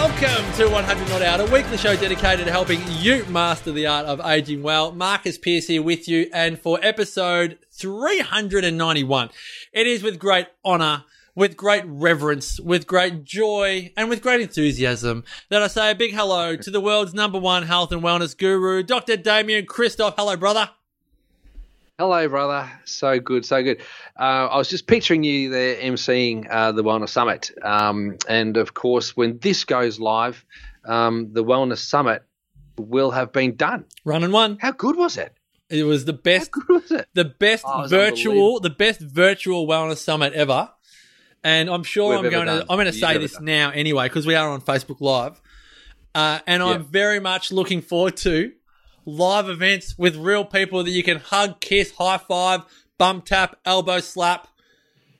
Welcome 0.00 0.50
to 0.54 0.66
100 0.66 1.08
Not 1.10 1.20
Out, 1.20 1.40
a 1.40 1.52
weekly 1.52 1.76
show 1.76 1.94
dedicated 1.94 2.46
to 2.46 2.50
helping 2.50 2.80
you 2.88 3.22
master 3.26 3.70
the 3.70 3.86
art 3.86 4.06
of 4.06 4.18
aging 4.24 4.62
well. 4.62 4.92
Marcus 4.92 5.36
Pearce 5.36 5.66
here 5.66 5.82
with 5.82 6.08
you, 6.08 6.30
and 6.32 6.58
for 6.58 6.78
episode 6.80 7.58
391, 7.72 9.28
it 9.74 9.86
is 9.86 10.02
with 10.02 10.18
great 10.18 10.46
honour, 10.64 11.04
with 11.34 11.54
great 11.54 11.84
reverence, 11.84 12.58
with 12.58 12.86
great 12.86 13.24
joy, 13.24 13.92
and 13.94 14.08
with 14.08 14.22
great 14.22 14.40
enthusiasm 14.40 15.22
that 15.50 15.62
I 15.62 15.66
say 15.66 15.90
a 15.90 15.94
big 15.94 16.14
hello 16.14 16.56
to 16.56 16.70
the 16.70 16.80
world's 16.80 17.12
number 17.12 17.38
one 17.38 17.64
health 17.64 17.92
and 17.92 18.02
wellness 18.02 18.34
guru, 18.34 18.82
Dr. 18.82 19.18
Damian 19.18 19.66
Kristof. 19.66 20.14
Hello, 20.16 20.34
brother. 20.34 20.70
Hello, 22.00 22.26
brother. 22.30 22.66
So 22.86 23.20
good, 23.20 23.44
so 23.44 23.62
good. 23.62 23.82
Uh, 24.18 24.48
I 24.48 24.56
was 24.56 24.70
just 24.70 24.86
picturing 24.86 25.22
you 25.22 25.50
there 25.50 25.76
emceeing 25.76 26.46
uh, 26.50 26.72
the 26.72 26.82
Wellness 26.82 27.10
Summit. 27.10 27.50
Um, 27.62 28.16
and 28.26 28.56
of 28.56 28.72
course, 28.72 29.14
when 29.14 29.38
this 29.40 29.64
goes 29.64 30.00
live, 30.00 30.42
um, 30.86 31.34
the 31.34 31.44
Wellness 31.44 31.80
Summit 31.80 32.22
will 32.78 33.10
have 33.10 33.34
been 33.34 33.54
done. 33.54 33.84
Run 34.06 34.24
and 34.24 34.32
one. 34.32 34.56
How 34.62 34.70
good 34.72 34.96
was 34.96 35.18
it? 35.18 35.34
It 35.68 35.82
was 35.84 36.06
the 36.06 36.14
best 36.14 36.48
How 36.54 36.62
good 36.62 36.82
was 36.82 36.90
it? 36.90 37.06
the 37.12 37.26
best 37.26 37.66
Oh, 37.68 37.86
virtual, 37.86 38.60
the 38.60 38.70
best 38.70 39.02
virtual 39.02 39.66
wellness 39.68 39.98
summit 39.98 40.32
ever. 40.32 40.70
And 41.44 41.68
I'm 41.68 41.82
sure 41.82 42.16
We've 42.16 42.24
I'm 42.24 42.30
going 42.30 42.46
to. 42.46 42.62
I'm 42.62 42.76
going 42.78 42.86
to 42.86 42.94
say 42.94 43.18
this 43.18 43.34
done. 43.34 43.44
now 43.44 43.72
anyway 43.72 44.06
because 44.06 44.26
we 44.26 44.36
are 44.36 44.48
on 44.48 44.62
Facebook 44.62 45.02
Live, 45.02 45.38
uh, 46.14 46.38
and 46.46 46.62
I'm 46.62 46.84
very 46.84 47.20
much 47.20 47.52
looking 47.52 47.82
forward 47.82 48.16
to 48.18 48.52
live 49.04 49.48
events 49.48 49.96
with 49.98 50.16
real 50.16 50.44
people 50.44 50.82
that 50.84 50.90
you 50.90 51.02
can 51.02 51.18
hug, 51.18 51.60
kiss, 51.60 51.92
high 51.92 52.18
five, 52.18 52.62
bump 52.98 53.24
tap, 53.24 53.56
elbow 53.64 54.00
slap. 54.00 54.46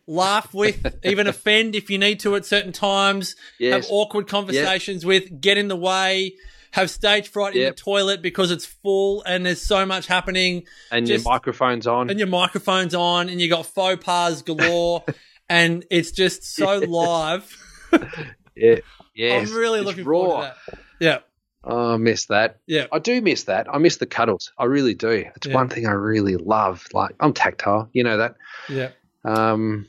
Laugh 0.06 0.52
with, 0.52 0.96
even 1.04 1.26
offend 1.28 1.76
if 1.76 1.88
you 1.88 1.96
need 1.98 2.18
to 2.20 2.34
at 2.34 2.44
certain 2.44 2.72
times. 2.72 3.36
Yes. 3.60 3.84
Have 3.84 3.92
awkward 3.92 4.26
conversations 4.26 5.06
with, 5.06 5.40
get 5.40 5.56
in 5.56 5.68
the 5.68 5.76
way, 5.76 6.34
have 6.72 6.90
stage 6.90 7.28
fright 7.28 7.54
in 7.54 7.64
the 7.66 7.72
toilet 7.72 8.20
because 8.22 8.50
it's 8.50 8.66
full 8.66 9.22
and 9.22 9.46
there's 9.46 9.62
so 9.62 9.86
much 9.86 10.06
happening 10.06 10.64
And 10.90 11.06
Just- 11.06 11.24
your 11.24 11.32
microphone's 11.32 11.86
on. 11.86 12.10
and 12.10 12.18
your 12.18 12.28
microphone's 12.28 12.94
on 12.94 13.28
and 13.28 13.40
you 13.40 13.48
got 13.48 13.66
faux 13.66 14.02
pas 14.04 14.42
galore 14.42 15.04
and 15.48 15.84
it's 15.90 16.10
just 16.10 16.42
so 16.44 16.78
live. 16.78 17.56
yeah. 18.56 18.76
Yes. 19.14 19.48
I'm 19.50 19.56
really 19.56 19.80
It's 19.80 19.86
looking 19.86 20.04
raw. 20.04 20.18
forward 20.24 20.52
to 20.66 20.70
that. 20.70 20.78
Yeah. 20.98 21.18
Oh, 21.62 21.94
I 21.94 21.96
miss 21.98 22.26
that. 22.26 22.56
Yeah. 22.66 22.86
I 22.90 22.98
do 22.98 23.20
miss 23.20 23.44
that. 23.44 23.66
I 23.72 23.78
miss 23.78 23.96
the 23.98 24.06
cuddles. 24.06 24.52
I 24.58 24.64
really 24.64 24.94
do. 24.94 25.10
It's 25.36 25.46
Yeah. 25.46 25.54
one 25.54 25.68
thing 25.68 25.86
I 25.86 25.92
really 25.92 26.36
love. 26.36 26.86
Like, 26.94 27.14
I'm 27.20 27.32
tactile. 27.34 27.88
You 27.92 28.04
know 28.04 28.16
that. 28.18 28.36
Yeah. 28.68 28.90
Um, 29.24 29.86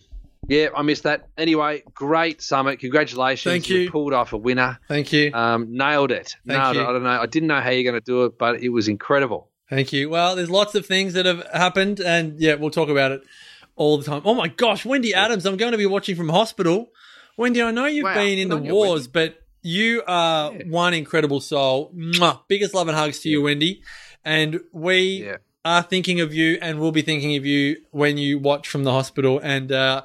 yeah, 0.47 0.69
I 0.75 0.81
miss 0.81 1.01
that. 1.01 1.29
Anyway, 1.37 1.83
great 1.93 2.41
summit. 2.41 2.79
Congratulations. 2.79 3.51
Thank 3.53 3.69
you. 3.69 3.89
pulled 3.89 4.11
off 4.13 4.33
a 4.33 4.37
winner. 4.37 4.79
Thank 4.87 5.13
you. 5.13 5.31
Um, 5.33 5.67
nailed 5.77 6.11
it. 6.11 6.35
Thank 6.45 6.61
nailed 6.61 6.75
you. 6.75 6.81
it. 6.81 6.85
I 6.85 6.91
don't 6.91 7.03
know. 7.03 7.09
I 7.21 7.25
didn't 7.25 7.47
know 7.47 7.61
how 7.61 7.69
you're 7.69 7.89
going 7.89 8.01
to 8.01 8.05
do 8.05 8.25
it, 8.25 8.37
but 8.37 8.61
it 8.61 8.69
was 8.69 8.87
incredible. 8.87 9.49
Thank 9.69 9.93
you. 9.93 10.09
Well, 10.09 10.35
there's 10.35 10.49
lots 10.49 10.75
of 10.75 10.85
things 10.85 11.13
that 11.13 11.25
have 11.25 11.47
happened 11.53 12.01
and 12.01 12.37
yeah, 12.41 12.55
we'll 12.55 12.71
talk 12.71 12.89
about 12.89 13.13
it 13.13 13.21
all 13.77 13.97
the 13.97 14.03
time. 14.03 14.21
Oh 14.25 14.33
my 14.33 14.49
gosh, 14.49 14.83
Wendy 14.85 15.13
Adams, 15.13 15.45
I'm 15.45 15.55
going 15.55 15.71
to 15.71 15.77
be 15.77 15.85
watching 15.85 16.17
from 16.17 16.27
hospital. 16.27 16.91
Wendy, 17.37 17.61
I 17.61 17.71
know 17.71 17.85
you've 17.85 18.03
Wow, 18.03 18.15
been 18.15 18.37
in 18.37 18.49
the 18.49 18.59
you, 18.59 18.73
wars, 18.73 19.07
but 19.07 19.40
you 19.61 20.03
are 20.07 20.53
Yeah. 20.53 20.63
one 20.67 20.93
incredible 20.93 21.39
soul. 21.39 21.91
Mwah. 21.95 22.39
Biggest 22.47 22.73
love 22.73 22.87
and 22.87 22.97
hugs 22.97 23.19
to 23.19 23.29
you, 23.29 23.41
Wendy. 23.41 23.81
And 24.25 24.59
we 24.71 25.23
Yeah. 25.25 25.37
are 25.65 25.83
thinking 25.83 26.19
of 26.21 26.33
you 26.33 26.57
and 26.61 26.79
we'll 26.79 26.91
be 26.91 27.01
thinking 27.01 27.35
of 27.37 27.45
you 27.45 27.77
when 27.91 28.17
you 28.17 28.39
watch 28.39 28.67
from 28.67 28.83
the 28.83 28.91
hospital 28.91 29.39
and 29.43 29.71
uh, 29.71 30.01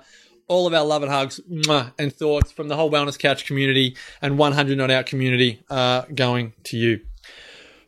all 0.48 0.66
of 0.66 0.74
our 0.74 0.84
love 0.84 1.02
and 1.02 1.10
hugs 1.10 1.40
mwah, 1.50 1.92
and 1.98 2.12
thoughts 2.14 2.52
from 2.52 2.68
the 2.68 2.76
whole 2.76 2.90
wellness 2.90 3.18
couch 3.18 3.46
community 3.46 3.96
and 4.22 4.38
100 4.38 4.76
not 4.78 4.90
out 4.90 5.06
community 5.06 5.60
are 5.70 6.06
going 6.14 6.52
to 6.62 6.76
you 6.76 7.00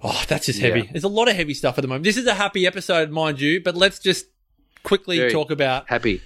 oh 0.03 0.25
that's 0.29 0.47
just 0.47 0.59
heavy 0.61 0.81
Yeah. 0.81 0.87
there's 0.93 1.05
a 1.05 1.09
lot 1.09 1.29
of 1.29 1.37
heavy 1.37 1.55
stuff 1.55 1.79
at 1.79 1.83
the 1.83 1.89
moment 1.89 2.05
this 2.05 2.17
is 2.17 2.27
a 2.27 2.35
happy 2.35 2.67
episode 2.67 3.11
mind 3.11 3.41
you 3.41 3.61
but 3.63 3.77
let's 3.77 3.99
just 4.01 4.27
quickly 4.83 5.19
Very. 5.19 5.31
talk 5.31 5.51
about 5.53 5.85
Happy. 5.89 6.21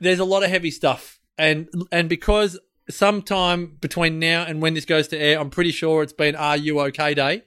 there's 0.00 0.20
a 0.20 0.24
lot 0.24 0.42
of 0.42 0.48
heavy 0.48 0.70
stuff 0.70 1.18
and 1.36 1.68
and 1.92 2.08
because 2.08 2.58
sometime 2.90 3.76
between 3.80 4.18
now 4.18 4.44
and 4.44 4.60
when 4.60 4.74
this 4.74 4.84
goes 4.84 5.08
to 5.08 5.16
air 5.18 5.38
i'm 5.40 5.48
pretty 5.50 5.70
sure 5.70 6.02
it's 6.02 6.12
been 6.12 6.34
are 6.36 6.56
you 6.56 6.80
okay 6.80 7.14
day 7.14 7.42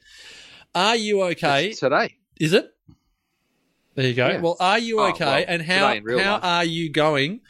are 0.75 0.95
you 0.95 1.21
okay 1.23 1.67
It's 1.69 1.79
today. 1.79 2.15
is 2.39 2.53
it? 2.53 2.69
There 3.95 4.05
you 4.05 4.13
go. 4.13 4.27
Yeah. 4.27 4.41
Well, 4.41 4.57
are 4.59 4.77
you 4.77 4.99
Oh, 4.99 5.09
okay? 5.09 5.25
well, 5.25 5.45
and 5.47 5.61
how 5.63 5.87
today 5.87 5.97
in 5.97 6.03
real 6.03 6.19
how 6.19 6.33
life. 6.33 6.43
are 6.43 6.63
you 6.65 6.91
going 6.91 7.41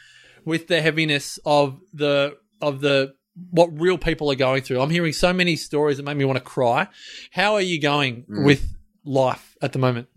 with 0.46 0.66
the 0.66 0.80
heaviness 0.80 1.38
of 1.44 1.78
the 1.92 2.38
of 2.62 2.80
the 2.80 3.14
what 3.50 3.68
real 3.78 3.98
people 3.98 4.30
are 4.32 4.34
going 4.34 4.62
through? 4.62 4.80
I'm 4.80 4.88
hearing 4.88 5.12
so 5.12 5.34
many 5.34 5.56
stories 5.56 5.98
that 5.98 6.04
make 6.04 6.16
me 6.16 6.24
want 6.24 6.38
to 6.38 6.44
cry. 6.44 6.88
How 7.32 7.52
are 7.54 7.60
you 7.60 7.78
going 7.80 8.24
Mm. 8.30 8.46
with 8.46 8.66
life 9.04 9.56
at 9.60 9.74
the 9.74 9.78
moment? 9.78 10.08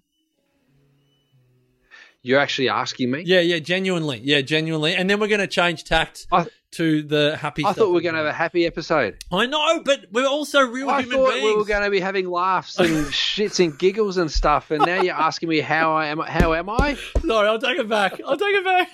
You're 2.21 2.39
actually 2.39 2.69
asking 2.69 3.11
me? 3.11 3.23
Yeah, 3.25 3.39
yeah, 3.41 3.59
genuinely, 3.59 4.21
yeah, 4.23 4.41
genuinely. 4.41 4.95
And 4.95 5.09
then 5.09 5.19
we're 5.19 5.27
going 5.27 5.41
to 5.41 5.47
change 5.47 5.83
tact 5.83 6.27
I- 6.31 6.45
to 6.71 7.03
the 7.03 7.37
happy. 7.37 7.63
I 7.63 7.71
stuff. 7.71 7.77
thought 7.77 7.87
we 7.87 7.93
were 7.95 8.01
going 8.01 8.13
to 8.15 8.19
have 8.19 8.27
a 8.27 8.33
happy 8.33 8.65
episode. 8.65 9.23
I 9.31 9.45
know, 9.45 9.81
but 9.83 10.05
we're 10.11 10.27
also 10.27 10.61
real 10.61 10.89
I 10.89 11.01
human 11.01 11.17
thought 11.17 11.31
beings. 11.33 11.43
we 11.43 11.55
were 11.55 11.65
going 11.65 11.83
to 11.83 11.89
be 11.89 11.99
having 11.99 12.29
laughs 12.29 12.79
and 12.79 13.05
shits 13.07 13.63
and 13.63 13.77
giggles 13.77 14.17
and 14.17 14.31
stuff, 14.31 14.71
and 14.71 14.85
now 14.85 15.01
you're 15.01 15.15
asking 15.15 15.49
me 15.49 15.59
how 15.59 15.93
I 15.93 16.07
am. 16.07 16.19
How 16.19 16.53
am 16.53 16.69
I? 16.69 16.97
Sorry, 17.25 17.47
I'll 17.47 17.59
take 17.59 17.79
it 17.79 17.89
back. 17.89 18.21
I'll 18.25 18.37
take 18.37 18.55
it 18.55 18.63
back. 18.65 18.89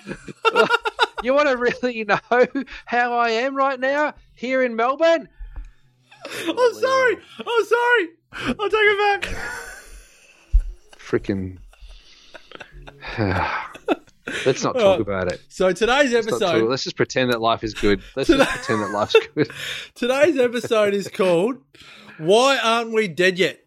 You 1.22 1.34
want 1.34 1.48
to 1.48 1.56
really 1.56 2.04
know 2.04 2.18
how 2.86 3.12
I 3.14 3.30
am 3.30 3.56
right 3.56 3.78
now 3.78 4.14
here 4.34 4.62
in 4.62 4.76
Melbourne? 4.76 5.28
I'm 6.24 6.74
sorry. 6.74 7.16
I'm 7.38 7.64
sorry. 7.64 8.08
I'll 8.32 8.68
take 8.68 8.72
it 8.72 9.22
back. 9.22 9.36
Freaking. 10.98 11.58
Let's 14.46 14.62
not 14.64 14.74
talk 14.74 15.00
about 15.00 15.32
it. 15.32 15.40
So 15.48 15.72
today's 15.72 16.12
Let's, 16.12 16.26
talk- 16.26 16.42
episode. 16.42 16.68
let's 16.68 16.84
just 16.84 16.96
pretend 16.96 17.32
that 17.32 17.40
life 17.40 17.64
is 17.64 17.74
good. 17.74 18.02
Let's 18.16 18.28
just 18.28 18.50
pretend 18.50 18.82
that 18.82 18.90
life's 18.90 19.16
good. 19.34 19.50
Today's 19.94 20.38
episode 20.38 20.94
is 20.94 21.08
called 21.08 21.56
Why 22.18 22.58
Aren't 22.58 22.92
We 22.92 23.08
Dead 23.08 23.38
Yet? 23.38 23.60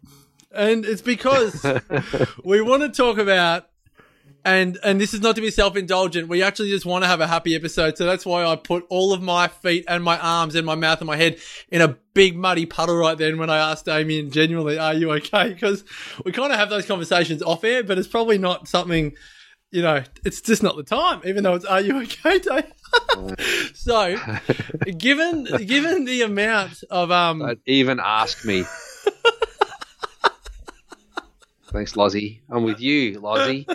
And 0.54 0.84
it's 0.84 1.02
because 1.02 1.64
we 2.44 2.60
want 2.60 2.82
to 2.82 2.90
talk 2.90 3.18
about 3.18 3.68
and 4.44 4.78
and 4.82 5.00
this 5.00 5.14
is 5.14 5.20
not 5.20 5.36
to 5.36 5.40
be 5.40 5.50
self-indulgent. 5.50 6.28
We 6.28 6.42
actually 6.42 6.70
just 6.70 6.84
want 6.84 7.04
to 7.04 7.08
have 7.08 7.20
a 7.20 7.26
happy 7.26 7.54
episode. 7.54 7.96
So 7.96 8.04
that's 8.04 8.26
why 8.26 8.44
I 8.44 8.56
put 8.56 8.84
all 8.88 9.12
of 9.12 9.22
my 9.22 9.48
feet 9.48 9.84
and 9.88 10.02
my 10.02 10.18
arms 10.18 10.54
and 10.54 10.66
my 10.66 10.74
mouth 10.74 11.00
and 11.00 11.06
my 11.06 11.16
head 11.16 11.38
in 11.70 11.80
a 11.80 11.96
big 12.14 12.36
muddy 12.36 12.66
puddle 12.66 12.96
right 12.96 13.16
then 13.16 13.38
when 13.38 13.50
I 13.50 13.70
asked 13.70 13.84
Damian 13.86 14.30
genuinely, 14.30 14.78
are 14.78 14.94
you 14.94 15.12
okay? 15.12 15.52
Because 15.52 15.84
we 16.24 16.32
kind 16.32 16.52
of 16.52 16.58
have 16.58 16.70
those 16.70 16.86
conversations 16.86 17.42
off 17.42 17.64
air, 17.64 17.82
but 17.84 17.98
it's 17.98 18.08
probably 18.08 18.38
not 18.38 18.68
something 18.68 19.12
you 19.72 19.82
know, 19.82 20.04
it's 20.24 20.40
just 20.42 20.62
not 20.62 20.76
the 20.76 20.82
time, 20.84 21.22
even 21.24 21.42
though 21.42 21.54
it's 21.54 21.64
are 21.64 21.80
you 21.80 22.00
okay 22.02 22.38
day? 22.38 22.62
so 23.74 24.16
given 24.98 25.44
given 25.66 26.04
the 26.04 26.22
amount 26.22 26.84
of 26.90 27.10
um 27.10 27.40
Don't 27.40 27.58
even 27.66 27.98
ask 27.98 28.44
me. 28.44 28.64
Thanks, 31.68 31.96
Lozzie. 31.96 32.42
I'm 32.50 32.64
with 32.64 32.80
you, 32.80 33.18
Lozzie. 33.18 33.66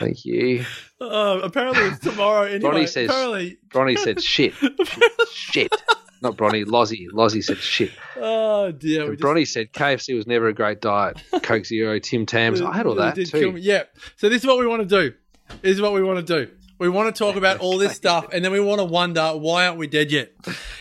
Thank 0.00 0.24
you. 0.24 0.64
uh, 1.00 1.40
apparently 1.44 1.84
it's 1.84 2.00
tomorrow 2.00 2.42
anyway. 2.42 2.70
Bronny 2.84 2.88
says- 2.88 3.08
apparently 3.08 3.58
Bronny 3.68 3.96
said 3.96 4.20
shit. 4.20 4.52
shit. 5.32 5.72
Not 6.22 6.36
Bronny, 6.36 6.64
Lozzie. 6.66 7.08
Lozzie 7.12 7.42
said 7.42 7.58
shit. 7.58 7.92
Oh 8.16 8.72
dear. 8.72 9.02
And 9.10 9.18
just- 9.18 9.22
Bronny 9.22 9.46
said 9.46 9.72
KFC 9.72 10.14
was 10.16 10.26
never 10.26 10.48
a 10.48 10.52
great 10.54 10.80
diet. 10.80 11.22
Coke 11.42 11.64
Zero, 11.66 11.98
Tim 11.98 12.24
Tams. 12.26 12.60
I 12.62 12.72
had 12.74 12.86
all 12.86 12.94
that 12.96 13.14
did 13.14 13.30
kill 13.30 13.52
me. 13.52 13.60
too. 13.60 13.66
Yeah. 13.66 13.82
So 14.16 14.28
this 14.28 14.42
is 14.42 14.46
what 14.46 14.58
we 14.58 14.66
want 14.66 14.88
to 14.88 14.88
do. 14.88 15.14
This 15.62 15.72
is 15.76 15.80
what 15.80 15.92
we 15.92 16.02
want 16.02 16.26
to 16.26 16.44
do. 16.46 16.50
We 16.78 16.88
want 16.88 17.14
to 17.14 17.18
talk 17.18 17.36
about 17.42 17.60
all 17.60 17.78
this 17.78 17.94
stuff, 17.94 18.26
and 18.32 18.44
then 18.44 18.50
we 18.52 18.60
want 18.60 18.80
to 18.80 18.84
wonder 18.84 19.28
why 19.32 19.66
aren't 19.66 19.78
we 19.78 19.86
dead 19.86 20.10
yet? 20.10 20.32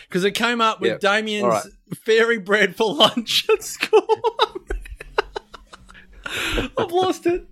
Because 0.07 0.23
it 0.23 0.31
came 0.31 0.59
up 0.61 0.81
with 0.81 0.91
Yep. 0.91 0.99
Damien's 1.01 1.45
right. 1.45 1.63
fairy 2.03 2.37
bread 2.39 2.75
for 2.75 2.93
lunch 2.93 3.47
at 3.49 3.63
school. 3.63 4.07
I've 6.77 6.91
lost 6.91 7.25
it. 7.27 7.47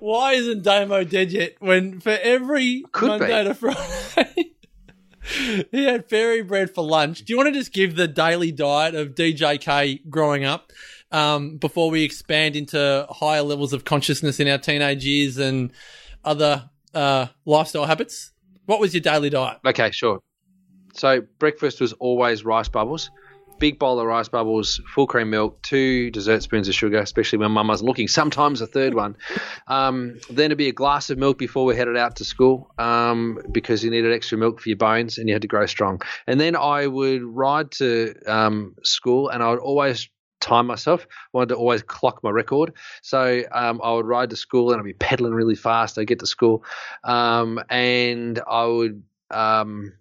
Why 0.00 0.32
isn't 0.32 0.62
Damo 0.62 1.04
dead 1.04 1.30
yet? 1.30 1.56
When 1.60 2.00
for 2.00 2.10
every 2.22 2.84
Could 2.92 3.08
Monday 3.08 3.42
be. 3.42 3.48
to 3.48 3.54
Friday, 3.54 4.50
he 5.70 5.84
had 5.84 6.08
fairy 6.08 6.42
bread 6.42 6.74
for 6.74 6.84
lunch. 6.84 7.24
Do 7.24 7.32
you 7.32 7.36
want 7.36 7.48
to 7.48 7.52
just 7.52 7.72
give 7.72 7.96
the 7.96 8.08
daily 8.08 8.52
diet 8.52 8.94
of 8.94 9.14
DJK 9.14 10.08
growing 10.08 10.44
up? 10.44 10.72
um, 11.12 11.58
before 11.58 11.90
we 11.90 12.02
expand 12.02 12.56
into 12.56 13.06
higher 13.10 13.42
levels 13.42 13.72
of 13.72 13.84
consciousness 13.84 14.40
in 14.40 14.48
our 14.48 14.58
teenage 14.58 15.04
years 15.04 15.38
and 15.38 15.72
other 16.24 16.70
uh, 16.94 17.26
lifestyle 17.44 17.84
habits? 17.84 18.32
What 18.66 18.80
was 18.80 18.94
your 18.94 19.02
daily 19.02 19.30
diet? 19.30 19.58
Okay, 19.64 19.90
sure. 19.90 20.20
So 20.94 21.22
breakfast 21.38 21.80
was 21.80 21.92
always 21.94 22.44
rice 22.44 22.68
bubbles, 22.68 23.10
big 23.62 23.78
bowl 23.78 24.00
of 24.00 24.06
rice 24.06 24.28
bubbles, 24.28 24.80
full 24.92 25.06
cream 25.06 25.30
milk, 25.30 25.62
two 25.62 26.10
dessert 26.10 26.42
spoons 26.42 26.66
of 26.66 26.74
sugar, 26.74 26.98
especially 26.98 27.38
when 27.38 27.52
mum 27.52 27.68
wasn't 27.68 27.86
looking. 27.86 28.08
Sometimes 28.08 28.60
a 28.60 28.66
third 28.66 28.92
one. 28.92 29.16
Um, 29.68 30.18
then 30.28 30.46
it'd 30.46 30.58
be 30.58 30.66
a 30.66 30.72
glass 30.72 31.10
of 31.10 31.18
milk 31.18 31.38
before 31.38 31.64
we 31.64 31.76
headed 31.76 31.96
out 31.96 32.16
to 32.16 32.24
school 32.24 32.74
um, 32.78 33.38
because 33.52 33.84
you 33.84 33.90
needed 33.92 34.12
extra 34.12 34.36
milk 34.36 34.60
for 34.60 34.68
your 34.68 34.78
bones 34.78 35.16
and 35.16 35.28
you 35.28 35.34
had 35.36 35.42
to 35.42 35.48
grow 35.48 35.66
strong. 35.66 36.02
And 36.26 36.40
then 36.40 36.56
I 36.56 36.88
would 36.88 37.22
ride 37.22 37.70
to 37.72 38.16
um, 38.26 38.74
school 38.82 39.28
and 39.28 39.44
I 39.44 39.50
would 39.50 39.60
always 39.60 40.08
time 40.40 40.66
myself. 40.66 41.06
wanted 41.32 41.50
to 41.50 41.54
always 41.54 41.84
clock 41.84 42.24
my 42.24 42.30
record. 42.30 42.72
So 43.00 43.44
um, 43.52 43.80
I 43.80 43.92
would 43.92 44.06
ride 44.06 44.30
to 44.30 44.36
school 44.36 44.72
and 44.72 44.80
I'd 44.80 44.84
be 44.84 44.92
pedaling 44.92 45.34
really 45.34 45.54
fast. 45.54 45.98
I'd 45.98 46.08
get 46.08 46.18
to 46.18 46.26
school 46.26 46.64
um, 47.04 47.60
and 47.70 48.40
I 48.44 48.64
would 48.64 49.04
um, 49.30 49.92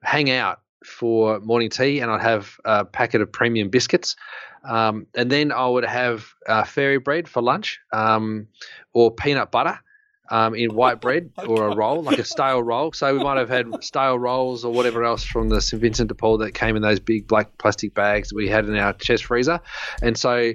hang 0.00 0.30
out 0.30 0.62
for 0.84 1.40
morning 1.40 1.70
tea 1.70 2.00
and 2.00 2.10
I'd 2.10 2.22
have 2.22 2.58
a 2.64 2.84
packet 2.84 3.20
of 3.20 3.30
premium 3.32 3.68
biscuits. 3.68 4.16
Um, 4.68 5.06
and 5.14 5.30
then 5.30 5.52
I 5.52 5.66
would 5.66 5.84
have 5.84 6.26
uh, 6.48 6.64
fairy 6.64 6.98
bread 6.98 7.28
for 7.28 7.42
lunch 7.42 7.80
um, 7.92 8.48
or 8.92 9.10
peanut 9.10 9.50
butter. 9.50 9.78
Um, 10.30 10.54
in 10.54 10.74
white 10.74 11.02
bread 11.02 11.32
or 11.46 11.68
a 11.68 11.76
roll, 11.76 12.02
like 12.02 12.18
a 12.18 12.24
stale 12.24 12.62
roll. 12.62 12.92
So 12.94 13.14
we 13.14 13.22
might 13.22 13.36
have 13.36 13.50
had 13.50 13.84
stale 13.84 14.18
rolls 14.18 14.64
or 14.64 14.72
whatever 14.72 15.04
else 15.04 15.22
from 15.22 15.50
the 15.50 15.60
St 15.60 15.78
Vincent 15.78 16.08
de 16.08 16.14
Paul 16.14 16.38
that 16.38 16.52
came 16.52 16.76
in 16.76 16.82
those 16.82 16.98
big 16.98 17.28
black 17.28 17.58
plastic 17.58 17.92
bags 17.92 18.30
that 18.30 18.34
we 18.34 18.48
had 18.48 18.64
in 18.64 18.74
our 18.74 18.94
chest 18.94 19.26
freezer. 19.26 19.60
And 20.00 20.16
so 20.16 20.54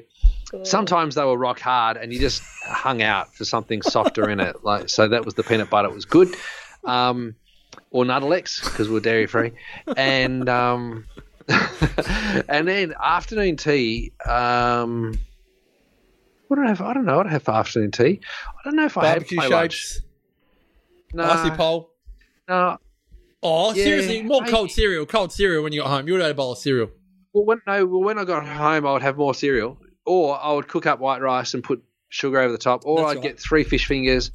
sometimes 0.64 1.16
they 1.16 1.24
were 1.24 1.38
rock 1.38 1.60
hard, 1.60 1.98
and 1.98 2.12
you 2.12 2.20
just 2.20 2.42
hung 2.64 3.02
out 3.02 3.36
for 3.36 3.46
something 3.46 3.82
softer 3.82 4.30
in 4.30 4.40
it. 4.40 4.64
Like 4.64 4.90
so, 4.90 5.08
that 5.08 5.26
was 5.26 5.36
the 5.36 5.44
peanut 5.44 5.70
butter. 5.70 5.90
It 5.90 5.94
was 5.94 6.06
good. 6.06 6.36
Um, 6.84 7.36
or 7.92 8.04
Nuttelex 8.06 8.64
because 8.64 8.90
we're 8.90 9.00
dairy 9.00 9.28
free, 9.28 9.52
and 9.98 10.48
um, 10.50 11.06
and 12.50 12.68
then 12.68 12.94
afternoon 13.02 13.58
tea. 13.58 14.12
Um, 14.26 15.18
what 16.48 16.56
do 16.58 16.64
I 16.64 16.68
have? 16.70 16.82
I 16.82 16.94
don't 16.94 17.06
know. 17.06 17.18
What 17.18 17.28
I 17.28 17.32
have 17.32 17.44
for 17.44 17.52
afternoon 17.52 17.92
tea. 17.92 18.22
I 18.48 18.62
don't 18.64 18.76
know 18.76 18.86
if 18.86 18.98
I 18.98 19.02
Barbecue 19.02 19.40
had 19.40 19.48
play 19.50 19.58
lunch. 19.58 19.74
shapes, 19.74 20.02
No, 21.14 21.24
icy 21.24 21.52
pole. 21.56 21.92
no. 22.48 22.78
Oh, 23.42 23.74
Yeah, 23.74 23.84
seriously, 23.86 24.22
more 24.24 24.42
maybe. 24.42 24.52
cold 24.52 24.72
cereal. 24.72 25.06
Cold 25.06 25.32
cereal 25.32 25.64
when 25.64 25.72
you 25.72 25.82
got 25.82 25.90
home. 25.90 26.08
You 26.08 26.14
would 26.14 26.22
have 26.22 26.32
a 26.32 26.34
bowl 26.34 26.52
of 26.54 26.58
cereal. 26.58 26.90
Well, 27.34 27.46
when 27.46 27.62
no, 27.68 27.86
well, 27.86 28.02
when 28.04 28.18
I 28.20 28.26
got 28.26 28.46
home, 28.46 28.86
I 28.86 28.92
would 28.92 29.02
have 29.04 29.16
more 29.16 29.34
cereal, 29.34 29.78
or 30.06 30.38
I 30.42 30.52
would 30.52 30.68
cook 30.68 30.86
up 30.88 31.00
white 31.00 31.22
rice 31.22 31.54
and 31.54 31.64
put 31.64 31.82
sugar 32.10 32.40
over 32.40 32.52
the 32.52 32.58
top, 32.58 32.82
or 32.86 32.98
That's 33.02 33.12
I'd 33.12 33.16
right. 33.18 33.24
get 33.24 33.40
three 33.40 33.64
fish 33.64 33.86
fingers, 33.86 34.32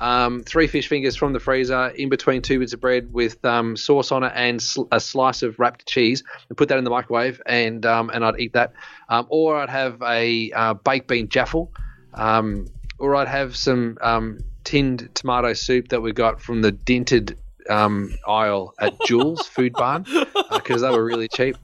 um, 0.00 0.42
three 0.42 0.66
fish 0.66 0.88
fingers 0.88 1.16
from 1.16 1.32
the 1.32 1.40
freezer 1.40 1.88
in 1.88 2.08
between 2.08 2.42
two 2.42 2.58
bits 2.58 2.72
of 2.72 2.80
bread 2.80 3.12
with 3.12 3.44
um, 3.44 3.76
sauce 3.76 4.12
on 4.12 4.22
it 4.22 4.32
and 4.34 4.62
sl- 4.62 4.84
a 4.92 5.00
slice 5.00 5.42
of 5.42 5.58
wrapped 5.58 5.86
cheese, 5.86 6.22
and 6.48 6.56
put 6.56 6.68
that 6.68 6.78
in 6.78 6.84
the 6.84 6.90
microwave, 6.90 7.40
and 7.46 7.84
um, 7.84 8.10
and 8.10 8.24
I'd 8.24 8.38
eat 8.38 8.52
that, 8.52 8.72
um, 9.08 9.26
or 9.28 9.56
I'd 9.56 9.70
have 9.70 10.00
a 10.02 10.52
uh, 10.52 10.74
baked 10.74 11.08
bean 11.08 11.28
jaffle, 11.28 11.72
um, 12.14 12.66
or 12.98 13.16
I'd 13.16 13.28
have 13.28 13.56
some 13.56 13.98
um, 14.00 14.38
tinned 14.64 15.08
tomato 15.14 15.52
soup 15.52 15.88
that 15.88 16.00
we 16.00 16.12
got 16.12 16.40
from 16.40 16.62
the 16.62 16.72
dented. 16.72 17.38
Um, 17.68 18.14
aisle 18.26 18.72
at 18.78 18.94
Jules 19.06 19.46
Food 19.46 19.74
Barn 19.74 20.06
because 20.52 20.80
they 20.82 20.90
were 20.90 21.04
really 21.04 21.28
cheap 21.28 21.56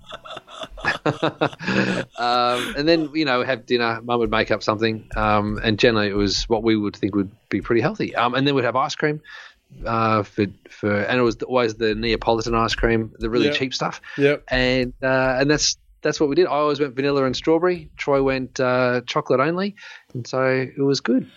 um, 2.19 2.75
and 2.77 2.87
then 2.89 3.11
you 3.15 3.25
know 3.25 3.43
have 3.43 3.67
dinner. 3.67 4.01
Mum 4.03 4.21
would 4.21 4.31
make 4.31 4.51
up 4.51 4.63
something, 4.63 5.09
um, 5.17 5.59
and 5.63 5.79
generally 5.79 6.09
it 6.09 6.15
was 6.17 6.45
what 6.49 6.63
we 6.63 6.77
would 6.77 6.97
think 6.97 7.15
would 7.15 7.31
be 7.49 7.61
pretty 7.61 7.81
healthy. 7.81 8.15
Um, 8.15 8.35
and 8.35 8.47
then 8.47 8.55
we'd 8.55 8.65
have 8.65 8.77
ice 8.77 8.95
cream 8.95 9.21
uh, 9.87 10.23
for 10.23 10.47
for, 10.69 10.93
and 10.95 11.19
it 11.19 11.23
was 11.23 11.37
always 11.43 11.75
the 11.75 11.95
Neapolitan 11.95 12.55
ice 12.55 12.75
cream, 12.75 13.13
the 13.19 13.31
really 13.31 13.47
Yeah. 13.47 13.53
cheap 13.53 13.75
stuff. 13.75 14.01
Yep. 14.19 14.45
And 14.49 14.93
uh, 15.03 15.37
and 15.41 15.51
that's 15.51 15.77
that's 16.03 16.21
what 16.21 16.29
we 16.29 16.35
did. 16.35 16.47
I 16.47 16.51
always 16.51 16.81
went 16.81 16.95
vanilla 16.95 17.25
and 17.25 17.35
strawberry. 17.35 17.91
Troy 17.97 18.23
went 18.23 18.61
uh, 18.61 19.01
chocolate 19.07 19.41
only, 19.41 19.75
and 20.13 20.27
so 20.27 20.43
it 20.45 20.83
was 20.83 21.01
good. 21.01 21.31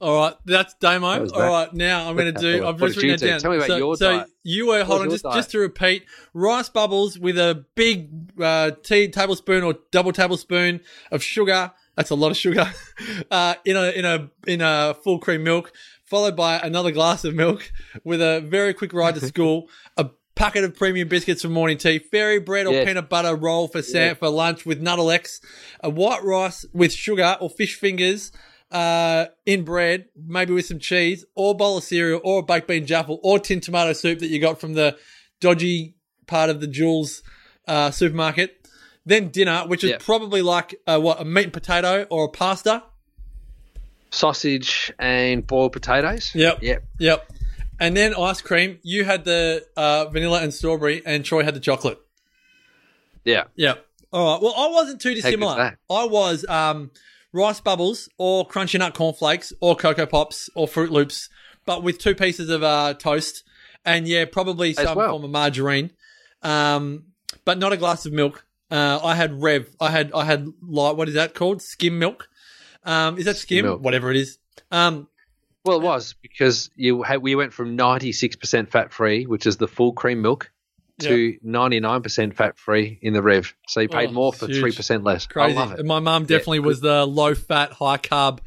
All 0.00 0.14
right, 0.14 0.34
that's 0.44 0.74
Damo. 0.74 1.24
That 1.26 1.32
All 1.34 1.40
right, 1.40 1.72
now 1.72 2.08
I'm 2.08 2.16
going 2.16 2.34
to 2.34 2.40
do. 2.40 2.66
I've 2.66 2.78
just 2.78 2.96
written 2.96 3.10
it 3.12 3.20
down. 3.20 3.40
Tell 3.40 3.50
me 3.50 3.56
about 3.56 3.68
so, 3.68 3.76
your 3.76 3.96
so 3.96 4.12
diet. 4.18 4.28
you 4.42 4.66
were 4.68 4.84
hold 4.84 5.00
was 5.00 5.06
on, 5.06 5.10
just 5.10 5.22
diet? 5.24 5.36
just 5.36 5.50
to 5.52 5.58
repeat: 5.58 6.04
rice 6.34 6.68
bubbles 6.68 7.18
with 7.18 7.38
a 7.38 7.64
big 7.74 8.10
uh, 8.40 8.72
tea 8.82 9.08
tablespoon 9.08 9.62
or 9.64 9.76
double 9.92 10.12
tablespoon 10.12 10.80
of 11.10 11.22
sugar. 11.22 11.72
That's 11.94 12.10
a 12.10 12.14
lot 12.14 12.30
of 12.30 12.36
sugar 12.36 12.70
uh, 13.30 13.54
in 13.64 13.76
a 13.76 13.90
in 13.90 14.04
a 14.04 14.30
in 14.46 14.60
a 14.60 14.94
full 15.02 15.18
cream 15.18 15.42
milk, 15.42 15.72
followed 16.04 16.36
by 16.36 16.58
another 16.58 16.90
glass 16.90 17.24
of 17.24 17.34
milk 17.34 17.72
with 18.04 18.20
a 18.20 18.40
very 18.46 18.74
quick 18.74 18.92
ride 18.92 19.14
to 19.14 19.20
school. 19.26 19.68
A 19.96 20.10
packet 20.34 20.62
of 20.64 20.76
premium 20.76 21.08
biscuits 21.08 21.40
for 21.40 21.48
morning 21.48 21.78
tea, 21.78 21.98
fairy 21.98 22.38
bread 22.38 22.66
or 22.66 22.74
Yes. 22.74 22.86
peanut 22.86 23.08
butter 23.08 23.34
roll 23.34 23.66
for 23.68 23.80
sa- 23.80 24.12
for 24.12 24.28
lunch 24.28 24.66
with 24.66 24.82
Nuttelex, 24.82 25.40
a 25.80 25.88
white 25.88 26.22
rice 26.22 26.66
with 26.74 26.92
sugar 26.92 27.38
or 27.40 27.48
fish 27.48 27.78
fingers 27.78 28.30
uh, 28.70 29.26
in 29.44 29.64
bread, 29.64 30.06
maybe 30.16 30.52
with 30.52 30.66
some 30.66 30.78
cheese, 30.78 31.24
or 31.34 31.54
bowl 31.56 31.78
of 31.78 31.84
cereal, 31.84 32.20
or 32.24 32.40
a 32.40 32.42
baked 32.42 32.66
bean 32.68 32.86
jaffle, 32.86 33.20
or 33.22 33.38
tin 33.38 33.60
tomato 33.60 33.92
soup 33.92 34.18
that 34.20 34.28
you 34.28 34.38
got 34.40 34.60
from 34.60 34.74
the 34.74 34.96
dodgy 35.40 35.94
part 36.26 36.50
of 36.50 36.60
the 36.60 36.66
Jules 36.66 37.22
uh, 37.68 37.90
supermarket. 37.90 38.68
Then 39.04 39.28
dinner, 39.28 39.64
which 39.66 39.84
is 39.84 39.90
Yeah. 39.90 39.98
probably 40.00 40.42
like 40.42 40.74
uh, 40.86 40.98
what 40.98 41.20
a 41.20 41.24
meat 41.24 41.44
and 41.44 41.52
potato 41.52 42.06
or 42.10 42.24
a 42.24 42.28
pasta. 42.28 42.82
Sausage 44.10 44.92
and 44.98 45.46
boiled 45.46 45.72
potatoes. 45.72 46.32
Yep. 46.34 46.62
Yep. 46.62 46.84
Yep. 46.98 47.32
And 47.78 47.96
then 47.96 48.14
ice 48.14 48.40
cream. 48.40 48.78
You 48.82 49.04
had 49.04 49.24
the 49.24 49.66
uh, 49.76 50.06
vanilla 50.06 50.40
and 50.42 50.52
strawberry, 50.54 51.02
and 51.04 51.24
Troy 51.24 51.44
had 51.44 51.54
the 51.54 51.60
chocolate. 51.60 51.98
Yeah. 53.24 53.44
Yep. 53.56 53.84
All 54.12 54.32
right. 54.34 54.42
Well, 54.42 54.54
I 54.56 54.68
wasn't 54.72 55.00
too 55.00 55.14
dissimilar. 55.14 55.76
I 55.90 56.04
was 56.04 56.46
um, 56.48 56.90
rice 57.36 57.60
bubbles 57.60 58.08
or 58.18 58.46
crunchy 58.48 58.78
nut 58.78 58.94
cornflakes 58.94 59.52
or 59.60 59.76
cocoa 59.76 60.06
pops 60.06 60.48
or 60.54 60.66
Fruit 60.66 60.90
Loops, 60.90 61.28
but 61.64 61.82
with 61.82 61.98
two 61.98 62.14
pieces 62.14 62.48
of 62.48 62.62
uh, 62.62 62.94
toast 62.94 63.44
and 63.84 64.08
yeah, 64.08 64.24
probably 64.24 64.72
some 64.72 64.96
well. 64.96 65.10
form 65.10 65.24
of 65.24 65.30
margarine, 65.30 65.92
um, 66.42 67.04
but 67.44 67.58
not 67.58 67.72
a 67.72 67.76
glass 67.76 68.06
of 68.06 68.12
milk. 68.12 68.44
Uh, 68.70 68.98
I 69.02 69.14
had 69.14 69.40
Rev. 69.40 69.68
I 69.80 69.90
had 69.90 70.10
I 70.12 70.24
had 70.24 70.48
like 70.60 70.96
what 70.96 71.08
is 71.08 71.14
that 71.14 71.34
called? 71.34 71.62
Skim 71.62 71.98
milk. 71.98 72.28
Um, 72.82 73.18
is 73.18 73.26
that 73.26 73.36
skim? 73.36 73.64
milk. 73.64 73.82
Whatever 73.82 74.10
it 74.10 74.16
is. 74.16 74.38
Um, 74.70 75.08
Well, 75.64 75.78
it 75.78 75.82
was 75.82 76.14
because 76.22 76.70
you 76.76 77.02
had, 77.02 77.22
we 77.22 77.34
went 77.34 77.52
from 77.52 77.76
96% 77.76 78.68
fat 78.68 78.92
free, 78.92 79.26
which 79.26 79.46
is 79.46 79.56
the 79.56 79.66
full 79.66 79.92
cream 79.92 80.22
milk, 80.22 80.50
to 81.00 81.36
99% 81.44 82.34
fat 82.34 82.58
free 82.58 82.98
in 83.02 83.12
the 83.12 83.22
Rev. 83.22 83.54
So 83.68 83.80
you 83.80 83.88
paid 83.88 84.08
Oh, 84.10 84.12
more 84.12 84.32
for 84.32 84.46
3% 84.46 85.04
less. 85.04 85.26
Crazy. 85.26 85.56
I 85.56 85.60
love 85.60 85.72
it. 85.78 85.84
My 85.84 86.00
mum 86.00 86.24
definitely 86.24 86.60
was 86.60 86.80
the 86.80 87.04
low 87.06 87.34
fat, 87.34 87.72
high 87.72 87.98
carb, 87.98 88.38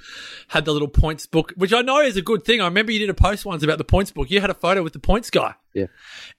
had 0.48 0.65
the 0.65 0.72
little 0.74 0.88
points 0.88 1.25
book, 1.27 1.53
which 1.58 1.74
I 1.74 1.82
know 1.82 2.00
is 2.01 2.18
a 2.18 2.22
good 2.22 2.44
thing. 2.46 2.62
I 2.62 2.65
remember 2.65 2.91
you 2.91 3.00
did 3.00 3.10
a 3.10 3.13
post 3.13 3.46
once 3.46 3.62
about 3.63 3.77
the 3.77 3.84
points 3.84 4.12
book. 4.12 4.32
You 4.32 4.41
had 4.41 4.50
a 4.50 4.56
photo 4.56 4.82
with 4.84 4.94
the 4.94 5.00
points 5.00 5.29
guy. 5.29 5.53
Yeah. 5.74 5.86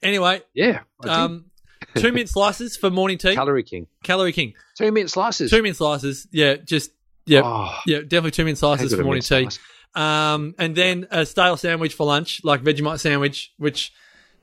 Anyway, 0.02 0.42
Yeah. 0.54 0.80
Um, 1.06 1.46
two 1.94 2.12
mint 2.12 2.28
slices 2.28 2.76
for 2.76 2.90
morning 2.90 3.18
tea. 3.18 3.34
Calorie 3.34 3.62
King. 3.62 3.86
Calorie 4.02 4.32
King. 4.32 4.54
Two 4.76 4.90
mint 4.92 5.10
slices. 5.10 5.50
Two 5.50 5.62
mint 5.62 5.76
slices. 5.76 6.26
Yeah, 6.32 6.56
just, 6.56 6.90
yeah. 7.26 7.42
Oh, 7.44 7.78
yeah, 7.86 7.98
definitely 8.00 8.32
two 8.32 8.44
mint 8.44 8.58
slices 8.58 8.92
for 8.94 9.02
morning 9.04 9.22
tea. 9.22 9.48
slice. 9.48 9.58
Um, 9.94 10.54
and 10.58 10.74
then 10.76 11.06
a 11.10 11.26
stale 11.26 11.56
sandwich 11.56 11.94
for 11.94 12.06
lunch, 12.06 12.42
like 12.44 12.62
Vegemite 12.62 13.00
sandwich, 13.00 13.52
which 13.58 13.92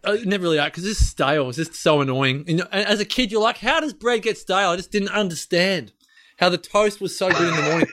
I 0.07 0.23
never 0.23 0.43
really 0.43 0.63
because 0.63 0.85
it's 0.85 0.99
stale. 0.99 1.49
It's 1.49 1.57
just 1.57 1.75
so 1.75 2.01
annoying. 2.01 2.45
And 2.47 2.61
and 2.71 2.87
as 2.87 2.99
a 2.99 3.05
kid, 3.05 3.31
you're 3.31 3.41
like, 3.41 3.57
how 3.57 3.79
does 3.79 3.93
bread 3.93 4.21
get 4.21 4.37
stale? 4.37 4.69
I 4.69 4.75
just 4.75 4.91
didn't 4.91 5.09
understand 5.09 5.93
how 6.37 6.49
the 6.49 6.57
toast 6.57 7.01
was 7.01 7.17
so 7.17 7.29
good 7.29 7.49
in 7.49 7.55
the 7.55 7.69
morning. 7.69 7.87